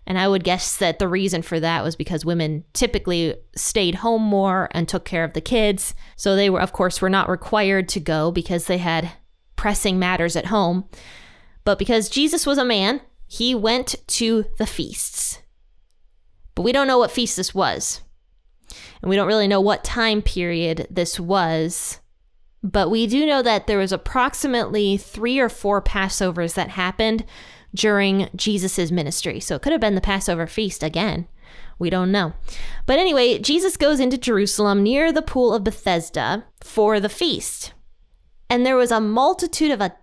And 0.07 0.19
I 0.19 0.27
would 0.27 0.43
guess 0.43 0.77
that 0.77 0.99
the 0.99 1.07
reason 1.07 1.41
for 1.41 1.59
that 1.59 1.83
was 1.83 1.95
because 1.95 2.23
women 2.23 2.63
typically 2.73 3.35
stayed 3.55 3.95
home 3.95 4.21
more 4.21 4.69
and 4.71 4.87
took 4.87 5.03
care 5.03 5.23
of 5.23 5.33
the 5.33 5.41
kids. 5.41 5.95
So 6.15 6.35
they 6.35 6.49
were 6.49 6.61
of 6.61 6.73
course 6.73 7.01
were 7.01 7.09
not 7.09 7.27
required 7.27 7.89
to 7.89 7.99
go 7.99 8.31
because 8.31 8.65
they 8.65 8.77
had 8.77 9.11
pressing 9.55 9.99
matters 9.99 10.35
at 10.35 10.47
home. 10.47 10.85
But 11.63 11.79
because 11.79 12.09
Jesus 12.09 12.45
was 12.45 12.57
a 12.57 12.65
man, 12.65 13.01
he 13.27 13.55
went 13.55 13.95
to 14.07 14.45
the 14.57 14.67
feasts. 14.67 15.41
But 16.53 16.61
we 16.63 16.71
don't 16.71 16.87
know 16.87 16.97
what 16.97 17.11
feast 17.11 17.35
this 17.35 17.53
was. 17.53 18.01
And 19.01 19.09
we 19.09 19.15
don't 19.15 19.27
really 19.27 19.47
know 19.47 19.61
what 19.61 19.83
time 19.83 20.21
period 20.21 20.87
this 20.89 21.19
was. 21.19 21.99
But 22.63 22.89
we 22.89 23.05
do 23.05 23.25
know 23.25 23.41
that 23.43 23.67
there 23.67 23.77
was 23.77 23.91
approximately 23.91 24.97
three 24.97 25.37
or 25.37 25.49
four 25.49 25.81
Passovers 25.81 26.55
that 26.55 26.69
happened 26.69 27.23
during 27.75 28.29
Jesus' 28.35 28.89
ministry. 28.89 29.39
So 29.39 29.55
it 29.55 29.61
could 29.61 29.71
have 29.71 29.81
been 29.81 29.95
the 29.95 30.01
Passover 30.01 30.47
feast 30.47 30.81
again. 30.81 31.27
We 31.77 31.89
don't 31.89 32.11
know. 32.11 32.33
But 32.85 32.99
anyway, 32.99 33.37
Jesus 33.37 33.77
goes 33.77 33.99
into 33.99 34.17
Jerusalem 34.17 34.81
near 34.81 35.11
the 35.11 35.21
pool 35.21 35.53
of 35.53 35.63
Bethesda 35.63 36.45
for 36.61 36.99
the 36.99 37.09
feast. 37.09 37.73
And 38.49 38.65
there 38.65 38.75
was 38.75 38.91
a 38.91 39.01
multitude 39.01 39.71
of 39.71 39.81
a 39.81 39.95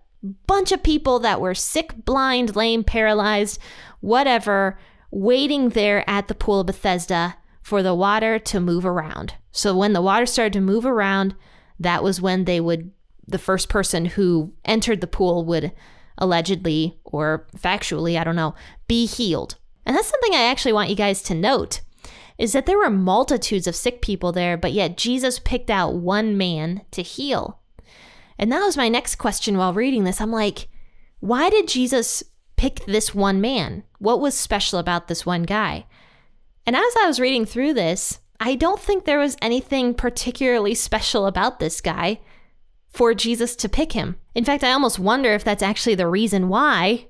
bunch 0.47 0.73
of 0.73 0.83
people 0.83 1.19
that 1.21 1.41
were 1.41 1.55
sick, 1.55 2.05
blind, 2.05 2.57
lame, 2.57 2.85
paralyzed, 2.85 3.59
whatever, 4.01 4.79
waiting 5.11 5.71
there 5.71 6.09
at 6.09 6.29
the 6.29 6.35
pool 6.35 6.61
of 6.61 6.67
Bethesda 6.67 7.37
for 7.61 7.83
the 7.83 7.95
water 7.95 8.39
to 8.39 8.61
move 8.61 8.85
around. 8.85 9.35
So 9.51 9.77
when 9.77 9.93
the 9.93 10.03
water 10.03 10.27
started 10.27 10.53
to 10.55 10.61
move 10.61 10.87
around, 10.87 11.35
that 11.79 12.03
was 12.03 12.21
when 12.21 12.45
they 12.45 12.61
would, 12.61 12.91
the 13.27 13.39
first 13.39 13.69
person 13.69 14.07
who 14.07 14.53
entered 14.65 15.01
the 15.01 15.07
pool 15.07 15.45
would 15.45 15.73
allegedly 16.19 16.99
or 17.05 17.47
factually, 17.57 18.19
I 18.19 18.25
don't 18.25 18.37
know, 18.37 18.55
be 18.89 19.07
healed. 19.07 19.57
And 19.85 19.97
that's 19.97 20.09
something 20.09 20.35
I 20.35 20.45
actually 20.45 20.73
want 20.73 20.91
you 20.91 20.97
guys 20.97 21.23
to 21.23 21.35
note 21.35 21.81
is 22.39 22.53
that 22.53 22.67
there 22.67 22.79
were 22.79 22.91
multitudes 22.91 23.67
of 23.67 23.77
sick 23.77 24.01
people 24.01 24.33
there, 24.33 24.57
but 24.57 24.73
yet 24.73 24.97
Jesus 24.97 25.39
picked 25.39 25.71
out 25.71 25.95
one 25.95 26.37
man 26.37 26.83
to 26.91 27.03
heal. 27.03 27.61
And 28.43 28.51
that 28.51 28.65
was 28.65 28.77
my 28.77 28.89
next 28.89 29.19
question 29.19 29.57
while 29.57 29.73
reading 29.73 30.03
this. 30.03 30.21
I'm 30.21 30.33
like, 30.33 30.67
why 31.21 31.49
did 31.49 31.69
Jesus 31.69 32.25
pick 32.57 32.85
this 32.87 33.15
one 33.15 33.41
man? 33.41 33.85
What 34.01 34.21
was 34.21 34.35
special 34.35 34.81
about 34.81 35.07
this 35.07 35.25
one 35.25 35.45
guy? 35.45 35.87
And 36.67 36.75
as 36.75 36.93
I 37.01 37.07
was 37.07 37.21
reading 37.21 37.47
through 37.47 37.75
this, 37.75 38.19
I 38.41 38.57
don't 38.57 38.81
think 38.81 39.05
there 39.05 39.21
was 39.21 39.37
anything 39.41 39.95
particularly 39.95 40.75
special 40.75 41.27
about 41.27 41.61
this 41.61 41.81
guy 41.81 42.19
for 42.89 43.15
Jesus 43.15 43.55
to 43.55 43.69
pick 43.69 43.93
him. 43.93 44.17
In 44.35 44.45
fact, 44.45 44.65
I 44.65 44.73
almost 44.73 44.99
wonder 44.99 45.31
if 45.31 45.45
that's 45.45 45.63
actually 45.63 45.95
the 45.95 46.09
reason 46.09 46.49
why 46.49 47.07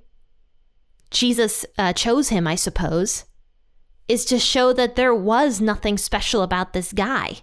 Jesus 1.10 1.64
uh, 1.78 1.94
chose 1.94 2.28
him, 2.28 2.46
I 2.46 2.56
suppose, 2.56 3.24
is 4.06 4.26
to 4.26 4.38
show 4.38 4.74
that 4.74 4.96
there 4.96 5.14
was 5.14 5.62
nothing 5.62 5.96
special 5.96 6.42
about 6.42 6.74
this 6.74 6.92
guy. 6.92 7.38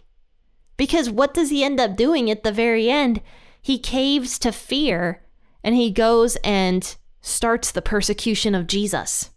Because 0.78 1.10
what 1.10 1.34
does 1.34 1.50
he 1.50 1.64
end 1.64 1.80
up 1.80 1.98
doing 1.98 2.30
at 2.30 2.44
the 2.44 2.52
very 2.52 2.88
end? 2.92 3.24
He 3.70 3.78
caves 3.78 4.40
to 4.40 4.52
fear 4.52 5.24
and 5.64 5.76
he 5.76 5.92
goes 5.92 6.38
and 6.38 6.98
starts 7.22 7.72
the 7.72 7.84
persecution 7.84 8.56
of 8.56 8.66
Jesus. 8.66 9.30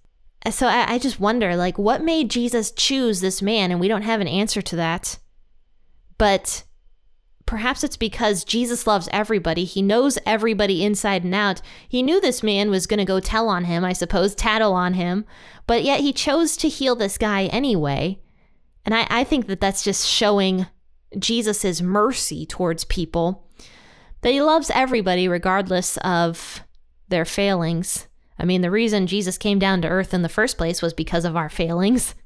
So 0.50 0.68
I, 0.68 0.94
I 0.94 0.98
just 0.98 1.20
wonder, 1.20 1.54
like, 1.54 1.76
what 1.76 2.02
made 2.02 2.30
Jesus 2.30 2.70
choose 2.70 3.20
this 3.20 3.42
man? 3.42 3.70
And 3.70 3.78
we 3.78 3.88
don't 3.88 4.00
have 4.00 4.22
an 4.22 4.26
answer 4.28 4.62
to 4.62 4.76
that. 4.76 5.18
But 6.16 6.64
Perhaps 7.44 7.84
it's 7.84 7.98
because 7.98 8.42
Jesus 8.44 8.86
loves 8.86 9.10
everybody. 9.12 9.64
He 9.64 9.82
knows 9.82 10.18
everybody 10.24 10.82
inside 10.82 11.24
and 11.24 11.34
out. 11.34 11.60
He 11.86 12.02
knew 12.02 12.18
this 12.18 12.42
man 12.42 12.70
was 12.70 12.86
going 12.86 13.00
to 13.00 13.04
go 13.04 13.20
tell 13.20 13.50
on 13.50 13.64
him, 13.64 13.84
I 13.84 13.92
suppose, 13.92 14.34
tattle 14.34 14.72
on 14.72 14.94
him, 14.94 15.26
but 15.66 15.84
yet 15.84 16.00
he 16.00 16.14
chose 16.14 16.56
to 16.58 16.68
heal 16.68 16.96
this 16.96 17.18
guy 17.18 17.46
anyway. 17.46 18.20
And 18.86 18.94
I, 18.94 19.06
I 19.10 19.24
think 19.24 19.48
that 19.48 19.60
that's 19.60 19.84
just 19.84 20.08
showing 20.08 20.66
Jesus' 21.18 21.82
mercy 21.82 22.46
towards 22.46 22.84
people, 22.84 23.46
that 24.22 24.32
he 24.32 24.40
loves 24.40 24.70
everybody 24.70 25.28
regardless 25.28 25.96
of 25.98 26.62
their 27.08 27.24
failings. 27.24 28.08
I 28.38 28.44
mean, 28.44 28.62
the 28.62 28.70
reason 28.70 29.06
Jesus 29.06 29.38
came 29.38 29.58
down 29.58 29.82
to 29.82 29.88
earth 29.88 30.14
in 30.14 30.22
the 30.22 30.28
first 30.28 30.56
place 30.56 30.80
was 30.82 30.94
because 30.94 31.24
of 31.24 31.36
our 31.36 31.48
failings. 31.48 32.14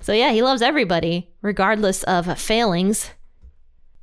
So, 0.00 0.12
yeah, 0.12 0.32
he 0.32 0.42
loves 0.42 0.60
everybody 0.60 1.30
regardless 1.40 2.02
of 2.02 2.38
failings. 2.38 3.12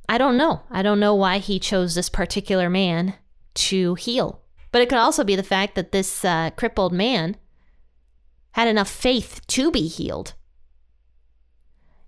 I 0.08 0.18
don't 0.18 0.36
know. 0.36 0.62
I 0.68 0.82
don't 0.82 0.98
know 0.98 1.14
why 1.14 1.38
he 1.38 1.60
chose 1.60 1.94
this 1.94 2.08
particular 2.08 2.68
man 2.68 3.14
to 3.54 3.94
heal. 3.94 4.42
But 4.72 4.82
it 4.82 4.88
could 4.88 4.98
also 4.98 5.22
be 5.22 5.36
the 5.36 5.44
fact 5.44 5.76
that 5.76 5.92
this 5.92 6.24
uh, 6.24 6.50
crippled 6.56 6.92
man 6.92 7.36
had 8.52 8.66
enough 8.66 8.90
faith 8.90 9.46
to 9.48 9.70
be 9.70 9.86
healed. 9.86 10.34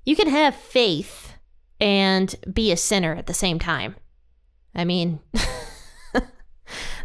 You 0.05 0.17
can 0.17 0.29
have 0.29 0.57
faith 0.57 1.35
and 1.81 2.35
be 2.53 2.73
a 2.73 2.77
sinner 2.77 3.15
at 3.15 3.27
the 3.27 3.35
same 3.35 3.59
time. 3.59 3.95
I 4.75 4.85
mean, 4.85 5.21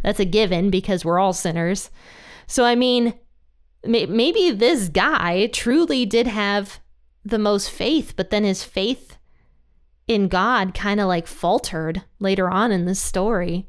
that's 0.04 0.20
a 0.20 0.26
given 0.26 0.70
because 0.70 1.06
we're 1.06 1.20
all 1.20 1.34
sinners. 1.34 1.90
So, 2.48 2.66
I 2.66 2.76
mean, 2.76 3.14
maybe 3.86 4.52
this 4.52 4.90
guy 4.90 5.48
truly 5.48 6.06
did 6.06 6.28
have 6.28 6.80
the 7.24 7.40
most 7.40 7.70
faith, 7.70 8.14
but 8.16 8.30
then 8.30 8.44
his 8.44 8.64
faith 8.64 9.18
in 10.08 10.28
God 10.28 10.74
kind 10.74 11.00
of 11.00 11.08
like 11.08 11.28
faltered 11.28 12.04
later 12.20 12.50
on 12.50 12.72
in 12.72 12.86
this 12.86 13.00
story. 13.00 13.68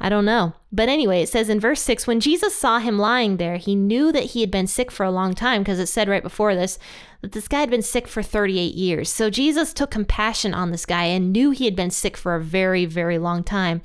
I 0.00 0.08
don't 0.08 0.24
know. 0.24 0.54
But 0.72 0.88
anyway, 0.88 1.22
it 1.22 1.28
says 1.28 1.50
in 1.50 1.60
verse 1.60 1.82
6 1.82 2.06
when 2.06 2.20
Jesus 2.20 2.54
saw 2.54 2.78
him 2.78 2.98
lying 2.98 3.36
there, 3.36 3.58
he 3.58 3.74
knew 3.74 4.10
that 4.12 4.30
he 4.30 4.40
had 4.40 4.50
been 4.50 4.66
sick 4.66 4.90
for 4.90 5.04
a 5.04 5.10
long 5.10 5.34
time 5.34 5.60
because 5.62 5.78
it 5.78 5.88
said 5.88 6.08
right 6.08 6.22
before 6.22 6.54
this 6.54 6.78
that 7.20 7.32
this 7.32 7.48
guy 7.48 7.60
had 7.60 7.70
been 7.70 7.82
sick 7.82 8.08
for 8.08 8.22
38 8.22 8.74
years. 8.74 9.10
So 9.10 9.28
Jesus 9.28 9.74
took 9.74 9.90
compassion 9.90 10.54
on 10.54 10.70
this 10.70 10.86
guy 10.86 11.04
and 11.04 11.32
knew 11.32 11.50
he 11.50 11.66
had 11.66 11.76
been 11.76 11.90
sick 11.90 12.16
for 12.16 12.34
a 12.34 12.42
very, 12.42 12.86
very 12.86 13.18
long 13.18 13.44
time. 13.44 13.82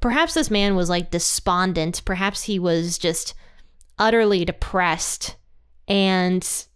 Perhaps 0.00 0.34
this 0.34 0.50
man 0.50 0.76
was 0.76 0.90
like 0.90 1.10
despondent. 1.10 2.02
Perhaps 2.04 2.42
he 2.42 2.58
was 2.58 2.98
just 2.98 3.32
utterly 3.98 4.44
depressed 4.44 5.36
and 5.88 6.66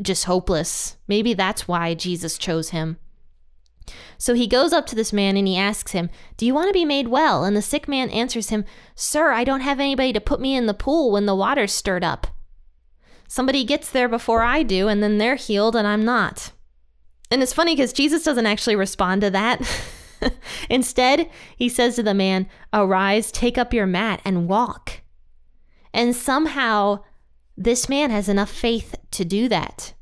just 0.00 0.26
hopeless. 0.26 0.96
Maybe 1.08 1.34
that's 1.34 1.66
why 1.66 1.94
Jesus 1.94 2.38
chose 2.38 2.68
him. 2.68 2.98
So 4.18 4.34
he 4.34 4.48
goes 4.48 4.72
up 4.72 4.84
to 4.86 4.96
this 4.96 5.12
man 5.12 5.36
and 5.36 5.46
he 5.46 5.56
asks 5.56 5.92
him, 5.92 6.10
Do 6.36 6.44
you 6.44 6.52
want 6.52 6.68
to 6.68 6.72
be 6.72 6.84
made 6.84 7.08
well? 7.08 7.44
And 7.44 7.56
the 7.56 7.62
sick 7.62 7.86
man 7.86 8.10
answers 8.10 8.48
him, 8.48 8.64
Sir, 8.96 9.30
I 9.30 9.44
don't 9.44 9.60
have 9.60 9.78
anybody 9.78 10.12
to 10.12 10.20
put 10.20 10.40
me 10.40 10.56
in 10.56 10.66
the 10.66 10.74
pool 10.74 11.12
when 11.12 11.26
the 11.26 11.36
water's 11.36 11.72
stirred 11.72 12.02
up. 12.02 12.26
Somebody 13.28 13.62
gets 13.62 13.88
there 13.90 14.08
before 14.08 14.42
I 14.42 14.62
do, 14.64 14.88
and 14.88 15.02
then 15.02 15.18
they're 15.18 15.36
healed, 15.36 15.76
and 15.76 15.86
I'm 15.86 16.04
not. 16.04 16.50
And 17.30 17.42
it's 17.42 17.52
funny 17.52 17.76
because 17.76 17.92
Jesus 17.92 18.24
doesn't 18.24 18.46
actually 18.46 18.74
respond 18.74 19.20
to 19.20 19.30
that. 19.30 19.60
Instead, 20.70 21.30
he 21.54 21.68
says 21.68 21.96
to 21.96 22.02
the 22.02 22.14
man, 22.14 22.48
Arise, 22.72 23.30
take 23.30 23.56
up 23.56 23.72
your 23.72 23.86
mat, 23.86 24.20
and 24.24 24.48
walk. 24.48 25.02
And 25.92 26.16
somehow, 26.16 27.04
this 27.56 27.88
man 27.88 28.10
has 28.10 28.28
enough 28.28 28.50
faith 28.50 28.94
to 29.12 29.24
do 29.24 29.48
that. 29.48 29.92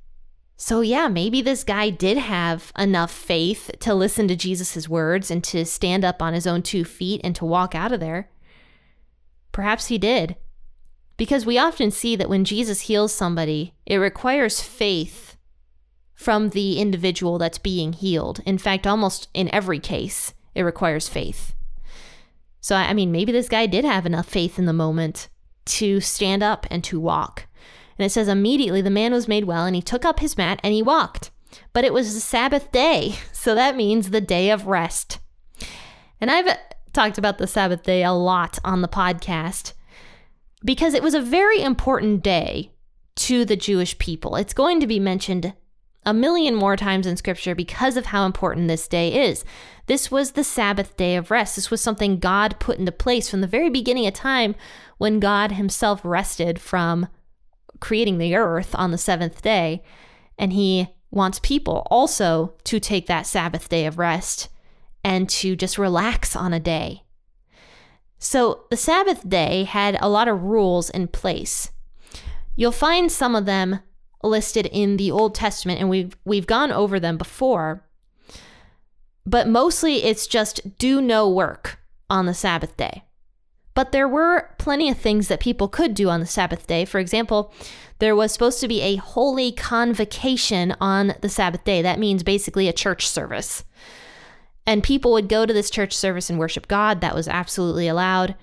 So, 0.58 0.80
yeah, 0.80 1.08
maybe 1.08 1.42
this 1.42 1.64
guy 1.64 1.90
did 1.90 2.16
have 2.16 2.72
enough 2.78 3.10
faith 3.10 3.70
to 3.80 3.94
listen 3.94 4.26
to 4.28 4.36
Jesus' 4.36 4.88
words 4.88 5.30
and 5.30 5.44
to 5.44 5.66
stand 5.66 6.04
up 6.04 6.22
on 6.22 6.32
his 6.32 6.46
own 6.46 6.62
two 6.62 6.84
feet 6.84 7.20
and 7.22 7.36
to 7.36 7.44
walk 7.44 7.74
out 7.74 7.92
of 7.92 8.00
there. 8.00 8.30
Perhaps 9.52 9.88
he 9.88 9.98
did. 9.98 10.36
Because 11.18 11.44
we 11.44 11.58
often 11.58 11.90
see 11.90 12.16
that 12.16 12.28
when 12.28 12.44
Jesus 12.44 12.82
heals 12.82 13.12
somebody, 13.12 13.74
it 13.84 13.96
requires 13.96 14.62
faith 14.62 15.36
from 16.14 16.50
the 16.50 16.78
individual 16.78 17.36
that's 17.36 17.58
being 17.58 17.92
healed. 17.92 18.40
In 18.46 18.56
fact, 18.56 18.86
almost 18.86 19.28
in 19.34 19.54
every 19.54 19.78
case, 19.78 20.32
it 20.54 20.62
requires 20.62 21.08
faith. 21.08 21.54
So, 22.60 22.74
I 22.74 22.94
mean, 22.94 23.12
maybe 23.12 23.30
this 23.30 23.48
guy 23.48 23.66
did 23.66 23.84
have 23.84 24.06
enough 24.06 24.26
faith 24.26 24.58
in 24.58 24.64
the 24.64 24.72
moment 24.72 25.28
to 25.66 26.00
stand 26.00 26.42
up 26.42 26.66
and 26.70 26.82
to 26.84 26.98
walk. 26.98 27.46
And 27.98 28.06
it 28.06 28.10
says, 28.10 28.28
Immediately 28.28 28.82
the 28.82 28.90
man 28.90 29.12
was 29.12 29.28
made 29.28 29.44
well, 29.44 29.64
and 29.64 29.74
he 29.74 29.82
took 29.82 30.04
up 30.04 30.20
his 30.20 30.36
mat 30.36 30.60
and 30.62 30.72
he 30.74 30.82
walked. 30.82 31.30
But 31.72 31.84
it 31.84 31.92
was 31.92 32.14
the 32.14 32.20
Sabbath 32.20 32.72
day, 32.72 33.16
so 33.32 33.54
that 33.54 33.76
means 33.76 34.10
the 34.10 34.20
day 34.20 34.50
of 34.50 34.66
rest. 34.66 35.18
And 36.20 36.30
I've 36.30 36.56
talked 36.92 37.18
about 37.18 37.38
the 37.38 37.46
Sabbath 37.46 37.82
day 37.82 38.02
a 38.02 38.12
lot 38.12 38.58
on 38.64 38.80
the 38.80 38.88
podcast 38.88 39.72
because 40.64 40.94
it 40.94 41.02
was 41.02 41.14
a 41.14 41.20
very 41.20 41.62
important 41.62 42.22
day 42.22 42.72
to 43.16 43.44
the 43.44 43.56
Jewish 43.56 43.98
people. 43.98 44.36
It's 44.36 44.54
going 44.54 44.80
to 44.80 44.86
be 44.86 44.98
mentioned 44.98 45.54
a 46.04 46.14
million 46.14 46.54
more 46.54 46.76
times 46.76 47.06
in 47.06 47.16
scripture 47.16 47.54
because 47.54 47.96
of 47.96 48.06
how 48.06 48.24
important 48.24 48.68
this 48.68 48.86
day 48.86 49.28
is. 49.28 49.44
This 49.86 50.10
was 50.10 50.32
the 50.32 50.44
Sabbath 50.44 50.96
day 50.96 51.16
of 51.16 51.30
rest. 51.30 51.56
This 51.56 51.70
was 51.70 51.80
something 51.80 52.18
God 52.18 52.56
put 52.60 52.78
into 52.78 52.92
place 52.92 53.28
from 53.28 53.40
the 53.40 53.46
very 53.46 53.68
beginning 53.68 54.06
of 54.06 54.14
time 54.14 54.54
when 54.98 55.20
God 55.20 55.52
himself 55.52 56.00
rested 56.04 56.60
from 56.60 57.08
creating 57.80 58.18
the 58.18 58.34
earth 58.34 58.74
on 58.74 58.90
the 58.90 58.98
seventh 58.98 59.42
day. 59.42 59.82
And 60.38 60.52
he 60.52 60.88
wants 61.10 61.38
people 61.40 61.86
also 61.90 62.54
to 62.64 62.78
take 62.80 63.06
that 63.06 63.26
Sabbath 63.26 63.68
day 63.68 63.86
of 63.86 63.98
rest 63.98 64.48
and 65.04 65.28
to 65.28 65.56
just 65.56 65.78
relax 65.78 66.34
on 66.34 66.52
a 66.52 66.60
day. 66.60 67.02
So 68.18 68.64
the 68.70 68.76
Sabbath 68.76 69.28
day 69.28 69.64
had 69.64 69.96
a 70.00 70.08
lot 70.08 70.28
of 70.28 70.42
rules 70.42 70.90
in 70.90 71.08
place. 71.08 71.70
You'll 72.54 72.72
find 72.72 73.12
some 73.12 73.34
of 73.34 73.46
them 73.46 73.80
listed 74.22 74.66
in 74.66 74.96
the 74.96 75.10
Old 75.10 75.34
Testament, 75.34 75.78
and 75.78 75.88
we've 75.88 76.16
we've 76.24 76.46
gone 76.46 76.72
over 76.72 76.98
them 76.98 77.18
before. 77.18 77.84
But 79.24 79.48
mostly 79.48 80.04
it's 80.04 80.26
just 80.26 80.78
do 80.78 81.00
no 81.00 81.28
work 81.28 81.78
on 82.08 82.26
the 82.26 82.34
Sabbath 82.34 82.76
day. 82.76 83.04
But 83.76 83.92
there 83.92 84.08
were 84.08 84.48
plenty 84.56 84.88
of 84.88 84.96
things 84.96 85.28
that 85.28 85.38
people 85.38 85.68
could 85.68 85.92
do 85.92 86.08
on 86.08 86.20
the 86.20 86.26
Sabbath 86.26 86.66
day. 86.66 86.86
For 86.86 86.98
example, 86.98 87.52
there 87.98 88.16
was 88.16 88.32
supposed 88.32 88.58
to 88.60 88.68
be 88.68 88.80
a 88.80 88.96
holy 88.96 89.52
convocation 89.52 90.74
on 90.80 91.14
the 91.20 91.28
Sabbath 91.28 91.62
day. 91.62 91.82
That 91.82 91.98
means 91.98 92.22
basically 92.22 92.68
a 92.68 92.72
church 92.72 93.06
service. 93.06 93.64
And 94.66 94.82
people 94.82 95.12
would 95.12 95.28
go 95.28 95.44
to 95.44 95.52
this 95.52 95.68
church 95.68 95.92
service 95.92 96.30
and 96.30 96.38
worship 96.38 96.68
God. 96.68 97.02
That 97.02 97.14
was 97.14 97.28
absolutely 97.28 97.86
allowed. 97.86 98.34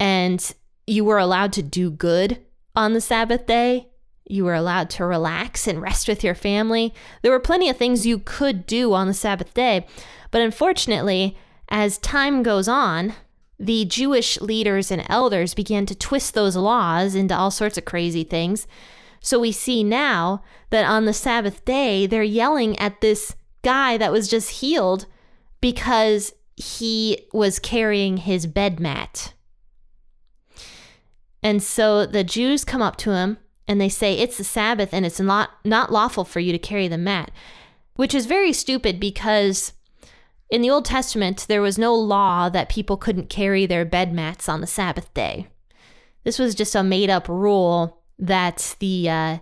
And 0.00 0.52
you 0.84 1.04
were 1.04 1.18
allowed 1.18 1.52
to 1.54 1.62
do 1.62 1.88
good 1.88 2.44
on 2.74 2.92
the 2.92 3.00
Sabbath 3.00 3.46
day. 3.46 3.88
You 4.28 4.44
were 4.44 4.54
allowed 4.54 4.90
to 4.90 5.06
relax 5.06 5.68
and 5.68 5.80
rest 5.80 6.08
with 6.08 6.24
your 6.24 6.34
family. 6.34 6.92
There 7.22 7.30
were 7.30 7.38
plenty 7.38 7.68
of 7.68 7.76
things 7.76 8.04
you 8.04 8.18
could 8.18 8.66
do 8.66 8.94
on 8.94 9.06
the 9.06 9.14
Sabbath 9.14 9.54
day. 9.54 9.86
But 10.32 10.42
unfortunately, 10.42 11.38
as 11.68 11.98
time 11.98 12.42
goes 12.42 12.66
on, 12.66 13.14
the 13.58 13.84
Jewish 13.86 14.40
leaders 14.40 14.90
and 14.90 15.04
elders 15.08 15.54
began 15.54 15.86
to 15.86 15.94
twist 15.94 16.34
those 16.34 16.56
laws 16.56 17.14
into 17.14 17.36
all 17.36 17.50
sorts 17.50 17.78
of 17.78 17.84
crazy 17.84 18.24
things. 18.24 18.66
So 19.20 19.38
we 19.38 19.52
see 19.52 19.82
now 19.82 20.42
that 20.70 20.84
on 20.84 21.04
the 21.04 21.12
Sabbath 21.12 21.64
day, 21.64 22.06
they're 22.06 22.22
yelling 22.22 22.78
at 22.78 23.00
this 23.00 23.34
guy 23.62 23.96
that 23.96 24.12
was 24.12 24.28
just 24.28 24.60
healed 24.60 25.06
because 25.60 26.32
he 26.56 27.26
was 27.32 27.58
carrying 27.58 28.18
his 28.18 28.46
bed 28.46 28.78
mat. 28.78 29.32
And 31.42 31.62
so 31.62 32.06
the 32.06 32.24
Jews 32.24 32.64
come 32.64 32.82
up 32.82 32.96
to 32.98 33.12
him 33.12 33.38
and 33.68 33.80
they 33.80 33.88
say, 33.88 34.14
It's 34.14 34.38
the 34.38 34.44
Sabbath 34.44 34.90
and 34.92 35.06
it's 35.06 35.20
not, 35.20 35.50
not 35.64 35.92
lawful 35.92 36.24
for 36.24 36.40
you 36.40 36.52
to 36.52 36.58
carry 36.58 36.88
the 36.88 36.98
mat, 36.98 37.30
which 37.94 38.14
is 38.14 38.26
very 38.26 38.52
stupid 38.52 39.00
because 39.00 39.72
in 40.50 40.62
the 40.62 40.70
Old 40.70 40.84
Testament, 40.84 41.46
there 41.48 41.62
was 41.62 41.78
no 41.78 41.94
law 41.94 42.48
that 42.48 42.68
people 42.68 42.96
couldn't 42.96 43.28
carry 43.28 43.66
their 43.66 43.84
bed 43.84 44.12
mats 44.12 44.48
on 44.48 44.60
the 44.60 44.66
Sabbath 44.66 45.12
day. 45.12 45.48
This 46.24 46.38
was 46.38 46.54
just 46.54 46.74
a 46.74 46.82
made 46.82 47.10
up 47.10 47.28
rule 47.28 48.02
that 48.18 48.76
the 48.78 49.08
uh, 49.08 49.38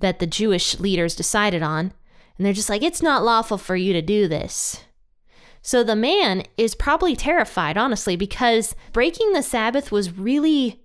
that 0.00 0.18
the 0.18 0.26
Jewish 0.26 0.78
leaders 0.78 1.14
decided 1.14 1.62
on, 1.62 1.92
and 2.36 2.44
they're 2.44 2.52
just 2.52 2.68
like, 2.68 2.82
it's 2.82 3.02
not 3.02 3.24
lawful 3.24 3.58
for 3.58 3.76
you 3.76 3.92
to 3.92 4.02
do 4.02 4.28
this. 4.28 4.84
So 5.62 5.82
the 5.82 5.96
man 5.96 6.42
is 6.58 6.74
probably 6.74 7.16
terrified, 7.16 7.78
honestly, 7.78 8.16
because 8.16 8.74
breaking 8.92 9.32
the 9.32 9.42
Sabbath 9.42 9.90
was 9.90 10.16
really, 10.16 10.82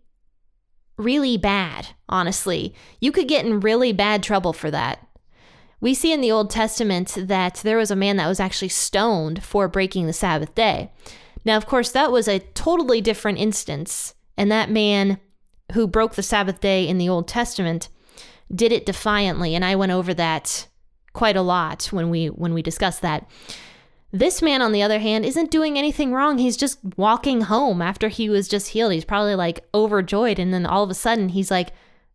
really 0.97 1.37
bad, 1.37 1.89
honestly. 2.07 2.73
You 3.01 3.11
could 3.11 3.27
get 3.27 3.45
in 3.45 3.59
really 3.59 3.91
bad 3.91 4.23
trouble 4.23 4.53
for 4.53 4.71
that. 4.71 5.05
We 5.81 5.93
see 5.93 6.11
in 6.11 6.21
the 6.21 6.31
Old 6.31 6.49
Testament 6.49 7.15
that 7.17 7.55
there 7.63 7.77
was 7.77 7.91
a 7.91 7.95
man 7.95 8.17
that 8.17 8.27
was 8.27 8.39
actually 8.39 8.69
stoned 8.69 9.43
for 9.43 9.67
breaking 9.67 10.07
the 10.07 10.13
Sabbath 10.13 10.53
day. 10.53 10.91
Now, 11.45 11.55
of 11.55 11.65
course, 11.65 11.91
that 11.91 12.11
was 12.11 12.27
a 12.27 12.39
totally 12.39 13.01
different 13.01 13.37
instance, 13.37 14.13
and 14.37 14.51
that 14.51 14.69
man 14.69 15.19
who 15.73 15.87
broke 15.87 16.15
the 16.15 16.23
Sabbath 16.23 16.59
day 16.59 16.87
in 16.87 16.97
the 16.97 17.09
Old 17.09 17.27
Testament 17.27 17.87
did 18.53 18.71
it 18.71 18.85
defiantly, 18.85 19.55
and 19.55 19.63
I 19.63 19.75
went 19.75 19.91
over 19.91 20.13
that 20.15 20.67
quite 21.13 21.35
a 21.35 21.41
lot 21.41 21.85
when 21.87 22.09
we 22.09 22.27
when 22.27 22.53
we 22.53 22.61
discussed 22.61 23.01
that. 23.01 23.29
This 24.11 24.41
man, 24.41 24.61
on 24.61 24.71
the 24.71 24.81
other 24.81 24.99
hand, 24.99 25.23
isn't 25.23 25.51
doing 25.51 25.77
anything 25.77 26.13
wrong. 26.13 26.39
He's 26.39 26.57
just 26.57 26.79
walking 26.97 27.41
home 27.41 27.79
after 27.81 28.09
he 28.09 28.27
was 28.27 28.47
just 28.47 28.69
healed. 28.69 28.91
He's 28.91 29.05
probably 29.05 29.35
like 29.35 29.63
overjoyed, 29.73 30.39
and 30.39 30.53
then 30.53 30.65
all 30.65 30.83
of 30.83 30.89
a 30.89 30.95
sudden 30.95 31.29
he's 31.29 31.51
like, 31.51 31.69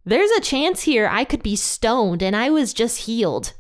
there's 0.05 0.31
a 0.33 0.41
chance 0.41 0.83
here 0.83 1.09
I 1.11 1.25
could 1.25 1.43
be 1.43 1.57
stoned 1.57 2.23
and 2.23 2.37
I 2.37 2.51
was 2.51 2.75
just 2.75 3.03
healed. 3.03 3.55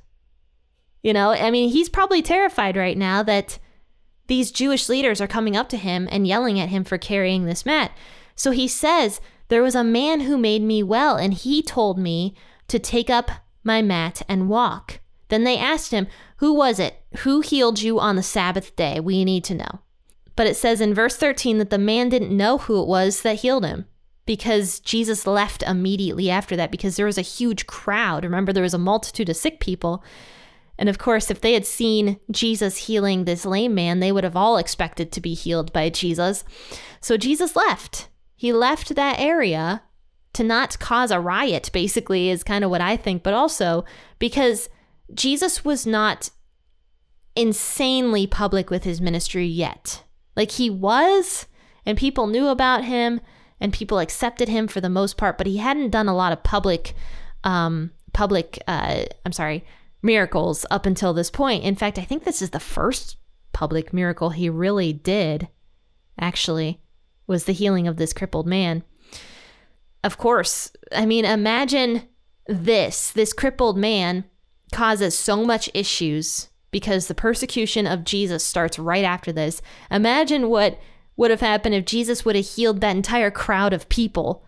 You 1.02 1.12
know, 1.12 1.30
I 1.30 1.50
mean, 1.50 1.70
he's 1.70 1.88
probably 1.88 2.22
terrified 2.22 2.76
right 2.76 2.96
now 2.96 3.22
that 3.22 3.58
these 4.26 4.50
Jewish 4.50 4.88
leaders 4.88 5.20
are 5.20 5.26
coming 5.26 5.56
up 5.56 5.68
to 5.70 5.76
him 5.76 6.08
and 6.10 6.26
yelling 6.26 6.58
at 6.58 6.70
him 6.70 6.84
for 6.84 6.98
carrying 6.98 7.44
this 7.44 7.66
mat. 7.66 7.92
So 8.34 8.50
he 8.50 8.68
says, 8.68 9.20
There 9.48 9.62
was 9.62 9.74
a 9.74 9.84
man 9.84 10.20
who 10.20 10.38
made 10.38 10.62
me 10.62 10.82
well, 10.82 11.16
and 11.16 11.34
he 11.34 11.62
told 11.62 11.98
me 11.98 12.34
to 12.68 12.78
take 12.78 13.10
up 13.10 13.30
my 13.62 13.82
mat 13.82 14.22
and 14.28 14.48
walk. 14.48 15.00
Then 15.28 15.44
they 15.44 15.58
asked 15.58 15.90
him, 15.90 16.06
Who 16.38 16.54
was 16.54 16.78
it? 16.78 16.96
Who 17.18 17.40
healed 17.40 17.82
you 17.82 18.00
on 18.00 18.16
the 18.16 18.22
Sabbath 18.22 18.74
day? 18.76 18.98
We 18.98 19.24
need 19.24 19.44
to 19.44 19.54
know. 19.54 19.80
But 20.36 20.46
it 20.46 20.56
says 20.56 20.80
in 20.80 20.94
verse 20.94 21.16
13 21.16 21.58
that 21.58 21.70
the 21.70 21.78
man 21.78 22.08
didn't 22.08 22.36
know 22.36 22.58
who 22.58 22.80
it 22.80 22.88
was 22.88 23.22
that 23.22 23.40
healed 23.40 23.64
him 23.64 23.86
because 24.26 24.80
Jesus 24.80 25.26
left 25.26 25.62
immediately 25.62 26.30
after 26.30 26.56
that 26.56 26.70
because 26.70 26.96
there 26.96 27.06
was 27.06 27.18
a 27.18 27.22
huge 27.22 27.66
crowd. 27.66 28.24
Remember, 28.24 28.52
there 28.52 28.62
was 28.62 28.74
a 28.74 28.78
multitude 28.78 29.28
of 29.28 29.36
sick 29.36 29.60
people. 29.60 30.02
And 30.78 30.88
of 30.88 30.98
course, 30.98 31.30
if 31.30 31.40
they 31.40 31.52
had 31.52 31.66
seen 31.66 32.18
Jesus 32.30 32.86
healing 32.86 33.24
this 33.24 33.44
lame 33.44 33.74
man, 33.74 34.00
they 34.00 34.10
would 34.10 34.24
have 34.24 34.36
all 34.36 34.56
expected 34.56 35.12
to 35.12 35.20
be 35.20 35.34
healed 35.34 35.72
by 35.72 35.90
Jesus. 35.90 36.42
So 37.00 37.16
Jesus 37.16 37.54
left. 37.54 38.08
He 38.34 38.52
left 38.52 38.94
that 38.94 39.20
area 39.20 39.82
to 40.32 40.42
not 40.42 40.78
cause 40.78 41.10
a 41.10 41.20
riot, 41.20 41.70
basically, 41.72 42.28
is 42.28 42.42
kind 42.42 42.64
of 42.64 42.70
what 42.70 42.80
I 42.80 42.96
think, 42.96 43.22
but 43.22 43.34
also 43.34 43.84
because 44.18 44.68
Jesus 45.12 45.64
was 45.64 45.86
not 45.86 46.30
insanely 47.36 48.26
public 48.26 48.70
with 48.70 48.84
his 48.84 49.00
ministry 49.00 49.46
yet. 49.46 50.02
Like 50.36 50.52
he 50.52 50.70
was, 50.70 51.46
and 51.86 51.96
people 51.96 52.26
knew 52.26 52.48
about 52.48 52.84
him, 52.84 53.20
and 53.64 53.72
people 53.72 53.98
accepted 53.98 54.46
him 54.46 54.68
for 54.68 54.82
the 54.82 54.90
most 54.90 55.16
part, 55.16 55.38
but 55.38 55.46
he 55.46 55.56
hadn't 55.56 55.88
done 55.88 56.06
a 56.06 56.14
lot 56.14 56.34
of 56.34 56.42
public, 56.42 56.92
um, 57.44 57.90
public, 58.12 58.62
uh, 58.68 59.04
I'm 59.24 59.32
sorry, 59.32 59.64
miracles 60.02 60.66
up 60.70 60.84
until 60.84 61.14
this 61.14 61.30
point. 61.30 61.64
In 61.64 61.74
fact, 61.74 61.98
I 61.98 62.04
think 62.04 62.24
this 62.24 62.42
is 62.42 62.50
the 62.50 62.60
first 62.60 63.16
public 63.54 63.94
miracle 63.94 64.30
he 64.30 64.50
really 64.50 64.92
did, 64.92 65.48
actually, 66.20 66.82
was 67.26 67.44
the 67.44 67.54
healing 67.54 67.88
of 67.88 67.96
this 67.96 68.12
crippled 68.12 68.46
man. 68.46 68.82
Of 70.04 70.18
course, 70.18 70.70
I 70.94 71.06
mean, 71.06 71.24
imagine 71.24 72.02
this 72.46 73.12
this 73.12 73.32
crippled 73.32 73.78
man 73.78 74.24
causes 74.72 75.16
so 75.16 75.42
much 75.42 75.70
issues 75.72 76.50
because 76.70 77.06
the 77.06 77.14
persecution 77.14 77.86
of 77.86 78.04
Jesus 78.04 78.44
starts 78.44 78.78
right 78.78 79.04
after 79.04 79.32
this. 79.32 79.62
Imagine 79.90 80.50
what 80.50 80.78
would 81.16 81.30
have 81.30 81.40
happened 81.40 81.74
if 81.74 81.84
Jesus 81.84 82.24
would 82.24 82.36
have 82.36 82.46
healed 82.46 82.80
that 82.80 82.96
entire 82.96 83.30
crowd 83.30 83.72
of 83.72 83.88
people. 83.88 84.44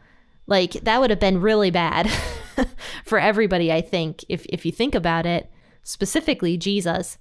Like 0.46 0.72
that 0.72 1.00
would 1.00 1.10
have 1.10 1.20
been 1.20 1.40
really 1.40 1.70
bad 1.70 2.10
for 3.04 3.18
everybody, 3.18 3.72
I 3.72 3.80
think, 3.80 4.24
if 4.28 4.46
if 4.46 4.64
you 4.64 4.72
think 4.72 4.94
about 4.94 5.26
it, 5.26 5.50
specifically 5.82 6.56
Jesus. 6.56 7.18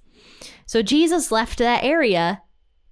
So 0.64 0.82
Jesus 0.82 1.32
left 1.32 1.58
that 1.58 1.84
area 1.84 2.42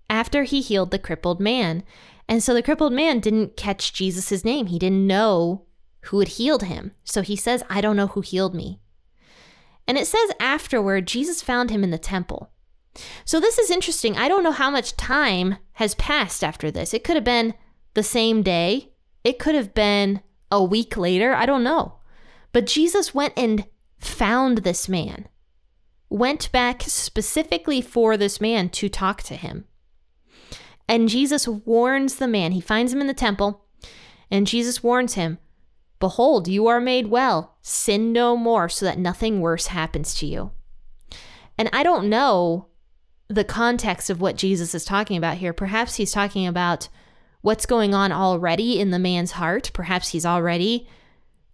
after 0.08 0.44
he 0.44 0.60
healed 0.60 0.90
the 0.90 0.98
crippled 0.98 1.40
man. 1.40 1.82
And 2.28 2.42
so 2.42 2.54
the 2.54 2.62
crippled 2.62 2.92
man 2.92 3.20
didn't 3.20 3.56
catch 3.56 3.92
Jesus' 3.92 4.44
name. 4.44 4.66
He 4.66 4.78
didn't 4.78 5.06
know 5.06 5.66
who 6.04 6.20
had 6.20 6.28
healed 6.28 6.64
him. 6.64 6.92
So 7.04 7.22
he 7.22 7.36
says, 7.36 7.62
I 7.68 7.80
don't 7.80 7.96
know 7.96 8.08
who 8.08 8.20
healed 8.20 8.54
me. 8.54 8.80
And 9.86 9.98
it 9.98 10.06
says 10.06 10.30
afterward, 10.40 11.06
Jesus 11.06 11.42
found 11.42 11.70
him 11.70 11.84
in 11.84 11.90
the 11.90 11.98
temple. 11.98 12.50
So 13.24 13.40
this 13.40 13.58
is 13.58 13.70
interesting. 13.70 14.16
I 14.16 14.28
don't 14.28 14.44
know 14.44 14.52
how 14.52 14.70
much 14.70 14.96
time 14.96 15.56
has 15.72 15.94
passed 15.96 16.44
after 16.44 16.70
this. 16.70 16.94
It 16.94 17.04
could 17.04 17.16
have 17.16 17.24
been 17.24 17.54
the 17.94 18.02
same 18.02 18.42
day, 18.42 18.92
it 19.22 19.38
could 19.38 19.54
have 19.54 19.74
been 19.74 20.20
a 20.50 20.62
week 20.62 20.96
later. 20.96 21.34
I 21.34 21.46
don't 21.46 21.64
know. 21.64 21.94
But 22.52 22.66
Jesus 22.66 23.14
went 23.14 23.32
and 23.36 23.66
found 23.98 24.58
this 24.58 24.88
man, 24.88 25.28
went 26.10 26.52
back 26.52 26.82
specifically 26.82 27.80
for 27.80 28.16
this 28.16 28.40
man 28.40 28.68
to 28.70 28.88
talk 28.88 29.22
to 29.22 29.34
him. 29.34 29.64
And 30.88 31.08
Jesus 31.08 31.48
warns 31.48 32.16
the 32.16 32.28
man. 32.28 32.52
He 32.52 32.60
finds 32.60 32.92
him 32.92 33.00
in 33.00 33.06
the 33.06 33.14
temple, 33.14 33.64
and 34.30 34.46
Jesus 34.46 34.82
warns 34.82 35.14
him 35.14 35.38
Behold, 35.98 36.46
you 36.48 36.66
are 36.66 36.80
made 36.80 37.06
well. 37.06 37.56
Sin 37.62 38.12
no 38.12 38.36
more, 38.36 38.68
so 38.68 38.84
that 38.84 38.98
nothing 38.98 39.40
worse 39.40 39.68
happens 39.68 40.14
to 40.16 40.26
you. 40.26 40.50
And 41.56 41.70
I 41.72 41.82
don't 41.82 42.10
know 42.10 42.66
the 43.28 43.44
context 43.44 44.10
of 44.10 44.20
what 44.20 44.36
Jesus 44.36 44.74
is 44.74 44.84
talking 44.84 45.16
about 45.16 45.38
here. 45.38 45.52
Perhaps 45.52 45.96
he's 45.96 46.12
talking 46.12 46.46
about 46.46 46.88
what's 47.40 47.66
going 47.66 47.94
on 47.94 48.12
already 48.12 48.78
in 48.80 48.90
the 48.90 48.98
man's 48.98 49.32
heart. 49.32 49.70
Perhaps 49.74 50.10
he's 50.10 50.26
already 50.26 50.88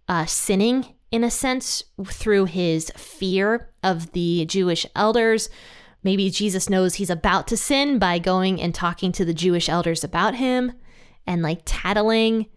uh, 0.07 0.25
sinning 0.25 0.95
in 1.11 1.23
a 1.23 1.31
sense 1.31 1.83
through 2.05 2.45
his 2.45 2.91
fear 2.95 3.69
of 3.83 4.11
the 4.13 4.45
Jewish 4.45 4.85
elders. 4.95 5.49
Maybe 6.03 6.29
Jesus 6.29 6.69
knows 6.69 6.95
he's 6.95 7.09
about 7.09 7.47
to 7.47 7.57
sin 7.57 7.99
by 7.99 8.19
going 8.19 8.61
and 8.61 8.73
talking 8.73 9.11
to 9.13 9.25
the 9.25 9.33
Jewish 9.33 9.69
elders 9.69 10.03
about 10.03 10.35
him 10.35 10.73
and 11.27 11.41
like 11.41 11.61
tattling. 11.65 12.47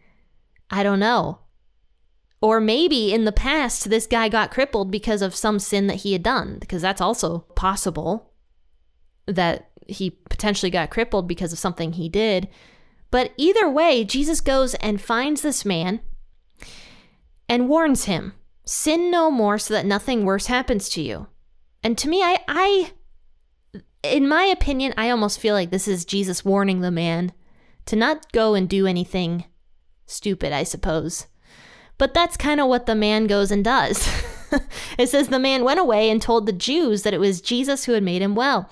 I 0.71 0.83
don't 0.83 1.01
know. 1.01 1.41
Or 2.41 2.61
maybe 2.61 3.13
in 3.13 3.25
the 3.25 3.33
past, 3.33 3.91
this 3.91 4.07
guy 4.07 4.29
got 4.29 4.51
crippled 4.51 4.91
because 4.91 5.23
of 5.23 5.35
some 5.35 5.59
sin 5.59 5.87
that 5.87 5.99
he 5.99 6.13
had 6.13 6.23
done, 6.23 6.59
because 6.61 6.83
that's 6.83 7.01
also 7.01 7.41
possible 7.55 8.34
that 9.27 9.71
he 9.87 10.11
potentially 10.11 10.71
got 10.71 10.91
crippled 10.91 11.29
because 11.29 11.53
of 11.53 11.59
something 11.59 11.93
he 11.93 12.09
did. 12.09 12.49
But 13.11 13.33
either 13.37 13.69
way, 13.69 14.05
Jesus 14.05 14.41
goes 14.41 14.75
and 14.77 15.01
finds 15.01 15.43
this 15.43 15.65
man 15.65 16.01
and 17.49 17.69
warns 17.69 18.05
him 18.05 18.35
sin 18.65 19.11
no 19.11 19.31
more 19.31 19.59
so 19.59 19.75
that 19.75 19.87
nothing 19.87 20.25
worse 20.25 20.47
happens 20.47 20.89
to 20.91 21.03
you. 21.03 21.29
And 21.83 21.99
to 21.99 22.09
me, 22.09 22.23
I, 22.23 22.39
I, 22.49 22.93
in 24.03 24.27
my 24.27 24.45
opinion, 24.45 24.95
I 24.97 25.11
almost 25.11 25.39
feel 25.39 25.55
like 25.55 25.71
this 25.71 25.87
is 25.87 26.05
Jesus 26.05 26.45
warning 26.45 26.81
the 26.81 26.91
man 26.91 27.33
to 27.87 27.97
not 27.97 28.33
go 28.33 28.55
and 28.55 28.69
do 28.69 28.87
anything 28.87 29.45
stupid, 30.07 30.53
I 30.53 30.63
suppose. 30.63 31.27
But 31.99 32.15
that's 32.15 32.37
kind 32.37 32.61
of 32.61 32.69
what 32.69 32.87
the 32.87 32.95
man 32.95 33.27
goes 33.27 33.51
and 33.51 33.63
does. 33.63 34.09
it 34.99 35.09
says 35.09 35.29
the 35.29 35.39
man 35.39 35.63
went 35.63 35.79
away 35.79 36.11
and 36.11 36.21
told 36.21 36.47
the 36.47 36.53
Jews 36.53 37.03
that 37.03 37.15
it 37.15 37.21
was 37.21 37.41
Jesus 37.41 37.85
who 37.85 37.93
had 37.93 38.03
made 38.03 38.23
him 38.23 38.35
well. 38.35 38.71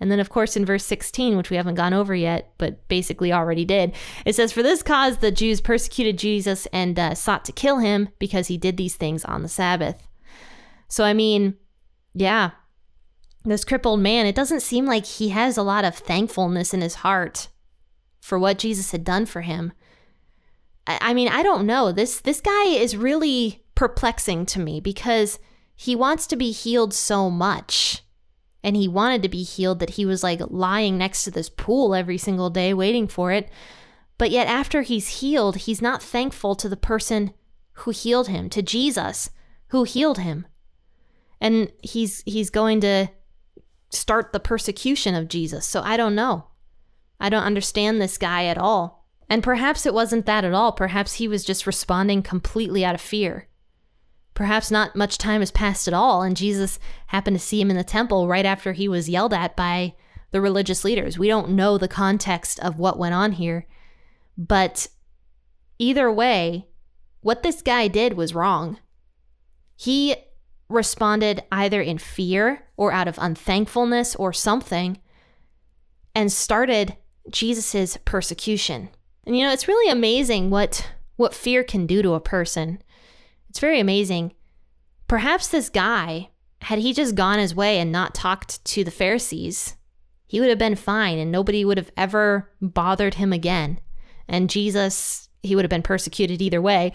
And 0.00 0.10
then, 0.10 0.18
of 0.18 0.30
course, 0.30 0.56
in 0.56 0.64
verse 0.64 0.84
16, 0.86 1.36
which 1.36 1.50
we 1.50 1.56
haven't 1.56 1.74
gone 1.74 1.92
over 1.92 2.14
yet, 2.14 2.54
but 2.56 2.88
basically 2.88 3.32
already 3.32 3.66
did, 3.66 3.94
it 4.24 4.34
says, 4.34 4.50
For 4.50 4.62
this 4.62 4.82
cause 4.82 5.18
the 5.18 5.30
Jews 5.30 5.60
persecuted 5.60 6.18
Jesus 6.18 6.66
and 6.72 6.98
uh, 6.98 7.14
sought 7.14 7.44
to 7.44 7.52
kill 7.52 7.78
him 7.78 8.08
because 8.18 8.46
he 8.46 8.56
did 8.56 8.78
these 8.78 8.96
things 8.96 9.24
on 9.26 9.42
the 9.42 9.48
Sabbath. 9.48 10.08
So, 10.88 11.04
I 11.04 11.12
mean, 11.12 11.56
yeah, 12.14 12.52
this 13.44 13.64
crippled 13.64 14.00
man, 14.00 14.26
it 14.26 14.34
doesn't 14.34 14.60
seem 14.60 14.86
like 14.86 15.04
he 15.04 15.28
has 15.30 15.56
a 15.56 15.62
lot 15.62 15.84
of 15.84 15.94
thankfulness 15.94 16.72
in 16.72 16.80
his 16.80 16.96
heart 16.96 17.48
for 18.20 18.38
what 18.38 18.58
Jesus 18.58 18.92
had 18.92 19.04
done 19.04 19.26
for 19.26 19.42
him. 19.42 19.72
I, 20.86 20.98
I 21.00 21.14
mean, 21.14 21.28
I 21.28 21.42
don't 21.42 21.66
know. 21.66 21.92
This 21.92 22.20
this 22.20 22.40
guy 22.40 22.64
is 22.64 22.96
really 22.96 23.64
perplexing 23.74 24.46
to 24.46 24.60
me 24.60 24.80
because 24.80 25.38
he 25.74 25.96
wants 25.96 26.26
to 26.26 26.36
be 26.36 26.50
healed 26.50 26.92
so 26.92 27.30
much 27.30 28.02
and 28.62 28.76
he 28.76 28.88
wanted 28.88 29.22
to 29.22 29.28
be 29.28 29.42
healed 29.42 29.78
that 29.78 29.90
he 29.90 30.04
was 30.04 30.22
like 30.22 30.40
lying 30.48 30.98
next 30.98 31.24
to 31.24 31.30
this 31.30 31.48
pool 31.48 31.94
every 31.94 32.18
single 32.18 32.50
day 32.50 32.74
waiting 32.74 33.08
for 33.08 33.32
it. 33.32 33.48
But 34.18 34.30
yet, 34.30 34.46
after 34.46 34.82
he's 34.82 35.20
healed, 35.20 35.56
he's 35.56 35.80
not 35.80 36.02
thankful 36.02 36.54
to 36.56 36.68
the 36.68 36.76
person 36.76 37.32
who 37.72 37.90
healed 37.90 38.28
him, 38.28 38.50
to 38.50 38.62
Jesus 38.62 39.30
who 39.68 39.84
healed 39.84 40.18
him. 40.18 40.46
And 41.40 41.72
he's 41.82 42.22
he's 42.26 42.50
going 42.50 42.80
to 42.82 43.08
start 43.90 44.32
the 44.32 44.40
persecution 44.40 45.14
of 45.14 45.28
Jesus. 45.28 45.66
So 45.66 45.80
I 45.80 45.96
don't 45.96 46.14
know. 46.14 46.46
I 47.18 47.28
don't 47.28 47.44
understand 47.44 48.00
this 48.00 48.18
guy 48.18 48.44
at 48.44 48.58
all. 48.58 49.06
And 49.28 49.42
perhaps 49.42 49.86
it 49.86 49.94
wasn't 49.94 50.26
that 50.26 50.44
at 50.44 50.54
all. 50.54 50.72
Perhaps 50.72 51.14
he 51.14 51.28
was 51.28 51.44
just 51.44 51.66
responding 51.66 52.22
completely 52.22 52.84
out 52.84 52.94
of 52.94 53.00
fear. 53.00 53.46
Perhaps 54.40 54.70
not 54.70 54.96
much 54.96 55.18
time 55.18 55.42
has 55.42 55.50
passed 55.50 55.86
at 55.86 55.92
all, 55.92 56.22
and 56.22 56.34
Jesus 56.34 56.78
happened 57.08 57.36
to 57.36 57.44
see 57.44 57.60
him 57.60 57.68
in 57.68 57.76
the 57.76 57.84
temple 57.84 58.26
right 58.26 58.46
after 58.46 58.72
he 58.72 58.88
was 58.88 59.06
yelled 59.06 59.34
at 59.34 59.54
by 59.54 59.92
the 60.30 60.40
religious 60.40 60.82
leaders. 60.82 61.18
We 61.18 61.28
don't 61.28 61.50
know 61.50 61.76
the 61.76 61.86
context 61.86 62.58
of 62.60 62.78
what 62.78 62.98
went 62.98 63.12
on 63.12 63.32
here, 63.32 63.66
but 64.38 64.88
either 65.78 66.10
way, 66.10 66.68
what 67.20 67.42
this 67.42 67.60
guy 67.60 67.86
did 67.86 68.14
was 68.14 68.34
wrong. 68.34 68.78
He 69.76 70.16
responded 70.70 71.42
either 71.52 71.82
in 71.82 71.98
fear 71.98 72.62
or 72.78 72.92
out 72.92 73.08
of 73.08 73.18
unthankfulness 73.18 74.16
or 74.16 74.32
something 74.32 74.96
and 76.14 76.32
started 76.32 76.96
Jesus's 77.30 77.98
persecution. 78.06 78.88
And 79.26 79.36
you 79.36 79.44
know, 79.44 79.52
it's 79.52 79.68
really 79.68 79.92
amazing 79.92 80.48
what 80.48 80.88
what 81.16 81.34
fear 81.34 81.62
can 81.62 81.86
do 81.86 82.00
to 82.00 82.14
a 82.14 82.20
person. 82.20 82.82
It's 83.50 83.60
very 83.60 83.80
amazing. 83.80 84.32
Perhaps 85.08 85.48
this 85.48 85.68
guy, 85.68 86.30
had 86.62 86.78
he 86.78 86.92
just 86.92 87.16
gone 87.16 87.38
his 87.38 87.54
way 87.54 87.78
and 87.78 87.90
not 87.90 88.14
talked 88.14 88.64
to 88.64 88.84
the 88.84 88.90
Pharisees, 88.90 89.76
he 90.26 90.38
would 90.38 90.48
have 90.48 90.58
been 90.58 90.76
fine 90.76 91.18
and 91.18 91.32
nobody 91.32 91.64
would 91.64 91.76
have 91.76 91.90
ever 91.96 92.52
bothered 92.62 93.14
him 93.14 93.32
again. 93.32 93.80
And 94.28 94.48
Jesus, 94.48 95.28
he 95.42 95.56
would 95.56 95.64
have 95.64 95.70
been 95.70 95.82
persecuted 95.82 96.40
either 96.40 96.62
way, 96.62 96.92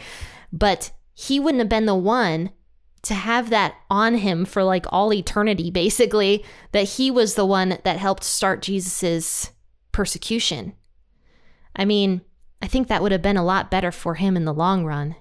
but 0.53 0.91
he 1.13 1.39
wouldn't 1.39 1.59
have 1.59 1.69
been 1.69 1.85
the 1.85 1.93
one 1.95 2.51
to 3.01 3.13
have 3.13 3.49
that 3.49 3.75
on 3.89 4.15
him 4.15 4.45
for 4.45 4.63
like 4.63 4.85
all 4.89 5.13
eternity, 5.13 5.69
basically, 5.69 6.45
that 6.71 6.83
he 6.83 7.11
was 7.11 7.35
the 7.35 7.45
one 7.45 7.77
that 7.83 7.97
helped 7.97 8.23
start 8.23 8.61
Jesus's 8.61 9.51
persecution. 9.91 10.73
I 11.75 11.83
mean, 11.83 12.21
I 12.61 12.67
think 12.67 12.87
that 12.87 13.01
would 13.01 13.11
have 13.11 13.21
been 13.21 13.37
a 13.37 13.43
lot 13.43 13.69
better 13.69 13.91
for 13.91 14.15
him 14.15 14.37
in 14.37 14.45
the 14.45 14.53
long 14.53 14.85
run. 14.85 15.15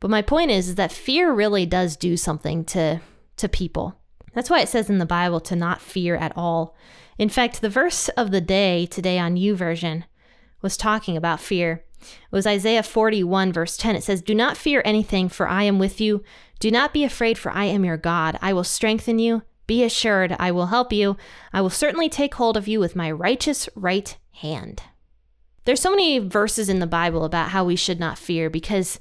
But 0.00 0.10
my 0.10 0.22
point 0.22 0.50
is, 0.50 0.70
is 0.70 0.74
that 0.76 0.92
fear 0.92 1.32
really 1.32 1.66
does 1.66 1.96
do 1.96 2.16
something 2.16 2.64
to 2.66 3.00
to 3.36 3.48
people. 3.48 3.94
That's 4.34 4.50
why 4.50 4.60
it 4.60 4.68
says 4.68 4.90
in 4.90 4.98
the 4.98 5.06
Bible 5.06 5.40
to 5.40 5.56
not 5.56 5.80
fear 5.80 6.16
at 6.16 6.32
all. 6.36 6.74
In 7.18 7.28
fact, 7.28 7.60
the 7.60 7.70
verse 7.70 8.08
of 8.10 8.30
the 8.30 8.40
day 8.40 8.86
today 8.86 9.18
on 9.18 9.36
YouVersion 9.36 10.04
was 10.60 10.76
talking 10.76 11.16
about 11.16 11.40
fear. 11.40 11.84
It 12.00 12.32
was 12.32 12.46
Isaiah 12.46 12.82
41, 12.82 13.52
verse 13.52 13.76
10. 13.76 13.96
It 13.96 14.04
says, 14.04 14.22
Do 14.22 14.34
not 14.34 14.56
fear 14.56 14.82
anything, 14.84 15.28
for 15.28 15.48
I 15.48 15.64
am 15.64 15.78
with 15.78 16.00
you. 16.00 16.22
Do 16.60 16.70
not 16.70 16.92
be 16.92 17.04
afraid, 17.04 17.38
for 17.38 17.50
I 17.50 17.64
am 17.64 17.84
your 17.84 17.96
God. 17.96 18.38
I 18.40 18.52
will 18.52 18.64
strengthen 18.64 19.18
you. 19.18 19.42
Be 19.66 19.84
assured, 19.84 20.34
I 20.38 20.50
will 20.50 20.66
help 20.66 20.92
you. 20.92 21.16
I 21.52 21.60
will 21.60 21.70
certainly 21.70 22.08
take 22.08 22.34
hold 22.34 22.56
of 22.56 22.68
you 22.68 22.80
with 22.80 22.96
my 22.96 23.10
righteous 23.10 23.68
right 23.74 24.16
hand. 24.32 24.82
There's 25.64 25.80
so 25.80 25.90
many 25.90 26.18
verses 26.18 26.68
in 26.68 26.78
the 26.78 26.86
Bible 26.86 27.24
about 27.24 27.50
how 27.50 27.64
we 27.64 27.76
should 27.76 28.00
not 28.00 28.16
fear 28.16 28.48
because 28.48 28.98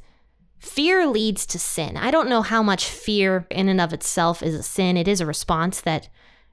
fear 0.60 1.08
leads 1.08 1.46
to 1.48 1.60
sin. 1.60 1.98
I 1.98 2.12
don't 2.12 2.30
know 2.30 2.42
how 2.42 2.64
much 2.64 2.86
fear 2.86 3.48
in 3.50 3.70
and 3.70 3.82
of 3.82 3.94
itself 3.94 4.42
is 4.42 4.56
a 4.56 4.64
sin. 4.64 4.98
It 4.98 5.08
is 5.08 5.22
a 5.22 5.26
response 5.26 5.82
that 5.82 6.10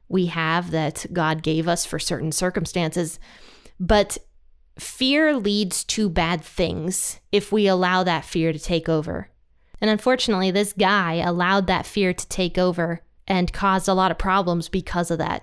we 0.09 0.27
have 0.27 0.71
that 0.71 1.07
God 1.13 1.43
gave 1.43 1.67
us 1.67 1.85
for 1.85 1.99
certain 1.99 2.33
circumstances. 2.33 3.19
But 3.81 4.19
fear 4.79 5.37
leads 5.37 5.85
to 5.85 6.09
bad 6.09 6.43
things 6.43 7.21
if 7.33 7.53
we 7.53 7.67
allow 7.67 8.03
that 8.03 8.25
fear 8.25 8.53
to 8.53 8.59
take 8.59 8.89
over. 8.89 9.31
And 9.81 9.91
unfortunately, 9.91 10.51
this 10.51 10.73
guy 10.73 11.15
allowed 11.15 11.67
that 11.67 11.87
fear 11.87 12.13
to 12.13 12.29
take 12.29 12.59
over 12.59 13.03
and 13.27 13.53
caused 13.53 13.89
a 13.89 13.95
lot 13.95 14.11
of 14.11 14.19
problems 14.19 14.69
because 14.69 15.11
of 15.11 15.19
that. 15.19 15.43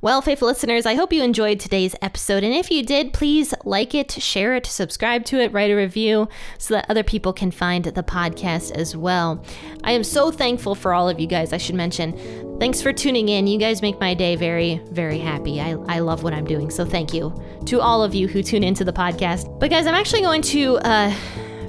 Well, 0.00 0.22
faithful 0.22 0.46
listeners, 0.46 0.86
I 0.86 0.94
hope 0.94 1.12
you 1.12 1.24
enjoyed 1.24 1.58
today's 1.58 1.96
episode. 2.00 2.44
And 2.44 2.54
if 2.54 2.70
you 2.70 2.84
did, 2.84 3.12
please 3.12 3.52
like 3.64 3.96
it, 3.96 4.12
share 4.12 4.54
it, 4.54 4.64
subscribe 4.64 5.24
to 5.24 5.40
it, 5.40 5.52
write 5.52 5.72
a 5.72 5.74
review 5.74 6.28
so 6.56 6.74
that 6.74 6.88
other 6.88 7.02
people 7.02 7.32
can 7.32 7.50
find 7.50 7.84
the 7.84 8.04
podcast 8.04 8.70
as 8.76 8.96
well. 8.96 9.44
I 9.82 9.90
am 9.90 10.04
so 10.04 10.30
thankful 10.30 10.76
for 10.76 10.94
all 10.94 11.08
of 11.08 11.18
you 11.18 11.26
guys, 11.26 11.52
I 11.52 11.56
should 11.56 11.74
mention. 11.74 12.16
Thanks 12.60 12.80
for 12.80 12.92
tuning 12.92 13.28
in. 13.28 13.48
You 13.48 13.58
guys 13.58 13.82
make 13.82 13.98
my 13.98 14.14
day 14.14 14.36
very, 14.36 14.80
very 14.92 15.18
happy. 15.18 15.60
I, 15.60 15.72
I 15.88 15.98
love 15.98 16.22
what 16.22 16.32
I'm 16.32 16.46
doing. 16.46 16.70
So 16.70 16.84
thank 16.84 17.12
you 17.12 17.34
to 17.66 17.80
all 17.80 18.04
of 18.04 18.14
you 18.14 18.28
who 18.28 18.40
tune 18.40 18.62
into 18.62 18.84
the 18.84 18.92
podcast. 18.92 19.58
But 19.58 19.70
guys, 19.70 19.88
I'm 19.88 19.96
actually 19.96 20.22
going 20.22 20.42
to 20.42 20.76
uh, 20.78 21.12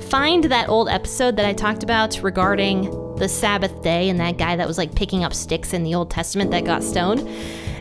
find 0.02 0.44
that 0.44 0.70
old 0.70 0.88
episode 0.88 1.36
that 1.38 1.48
I 1.48 1.54
talked 1.54 1.82
about 1.82 2.22
regarding 2.22 3.16
the 3.16 3.28
Sabbath 3.28 3.82
day 3.82 4.08
and 4.08 4.20
that 4.20 4.38
guy 4.38 4.56
that 4.56 4.68
was 4.68 4.78
like 4.78 4.94
picking 4.94 5.24
up 5.24 5.34
sticks 5.34 5.74
in 5.74 5.82
the 5.82 5.96
Old 5.96 6.12
Testament 6.12 6.52
that 6.52 6.64
got 6.64 6.84
stoned. 6.84 7.28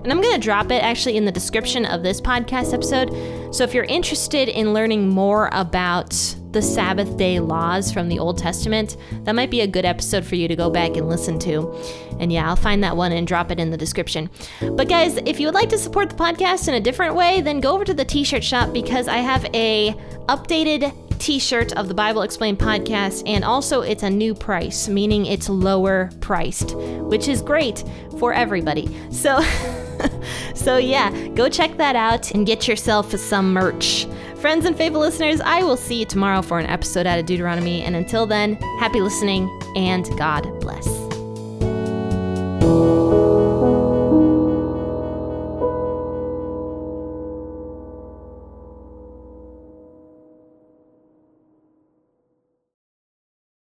And 0.03 0.13
I'm 0.13 0.21
going 0.21 0.35
to 0.35 0.41
drop 0.41 0.71
it 0.71 0.83
actually 0.83 1.17
in 1.17 1.25
the 1.25 1.33
description 1.33 1.85
of 1.85 2.03
this 2.03 2.21
podcast 2.21 2.73
episode. 2.73 3.55
So 3.55 3.65
if 3.65 3.75
you're 3.75 3.85
interested 3.85 4.49
in 4.49 4.73
learning 4.73 5.09
more 5.09 5.49
about 5.53 6.11
the 6.53 6.63
Sabbath 6.63 7.17
day 7.17 7.41
laws 7.41 7.93
from 7.93 8.09
the 8.09 8.19
Old 8.19 8.39
Testament, 8.39 8.97
that 9.25 9.35
might 9.35 9.51
be 9.51 9.61
a 9.61 9.67
good 9.67 9.85
episode 9.85 10.25
for 10.25 10.35
you 10.35 10.49
to 10.49 10.57
go 10.57 10.71
back 10.71 10.97
and 10.97 11.09
listen 11.09 11.39
to. 11.41 11.75
And 12.19 12.33
yeah, 12.33 12.49
I'll 12.49 12.57
find 12.57 12.83
that 12.85 12.97
one 12.97 13.13
and 13.13 13.27
drop 13.27 13.51
it 13.51 13.61
in 13.61 13.71
the 13.71 13.77
description. 13.77 14.31
But 14.61 14.89
guys, 14.89 15.19
if 15.27 15.39
you 15.39 15.47
would 15.47 15.55
like 15.55 15.69
to 15.71 15.79
support 15.79 16.11
the 16.11 16.17
podcast 16.17 16.69
in 16.69 16.75
a 16.75 16.81
different 16.81 17.15
way, 17.15 17.41
then 17.41 17.61
go 17.61 17.75
over 17.75 17.85
to 17.85 17.95
the 17.95 18.05
t-shirt 18.05 18.43
shop 18.43 18.73
because 18.73 19.09
I 19.09 19.19
have 19.19 19.45
a 19.55 19.93
updated 20.27 20.95
t-shirt 21.19 21.73
of 21.73 21.89
the 21.89 21.95
Bible 21.95 22.23
Explained 22.23 22.59
podcast 22.59 23.23
and 23.27 23.45
also 23.45 23.83
it's 23.83 24.03
a 24.03 24.11
new 24.11 24.35
price, 24.35 24.89
meaning 24.89 25.27
it's 25.27 25.49
lower 25.49 26.11
priced, 26.21 26.75
which 26.77 27.29
is 27.29 27.43
great 27.43 27.85
for 28.19 28.33
everybody. 28.33 28.89
So 29.11 29.41
so, 30.55 30.77
yeah, 30.77 31.29
go 31.29 31.49
check 31.49 31.77
that 31.77 31.97
out 31.97 32.31
and 32.33 32.47
get 32.47 32.67
yourself 32.67 33.11
some 33.13 33.53
merch. 33.53 34.07
Friends 34.37 34.65
and 34.65 34.77
faithful 34.77 35.01
listeners, 35.01 35.41
I 35.41 35.63
will 35.63 35.77
see 35.77 36.01
you 36.01 36.05
tomorrow 36.05 36.43
for 36.43 36.59
an 36.59 36.67
episode 36.67 37.07
out 37.07 37.19
of 37.19 37.27
Deuteronomy. 37.27 37.83
And 37.83 37.97
until 37.97 38.27
then, 38.27 38.55
happy 38.79 39.01
listening 39.01 39.49
and 39.75 40.09
God 40.17 40.61
bless. 40.61 40.98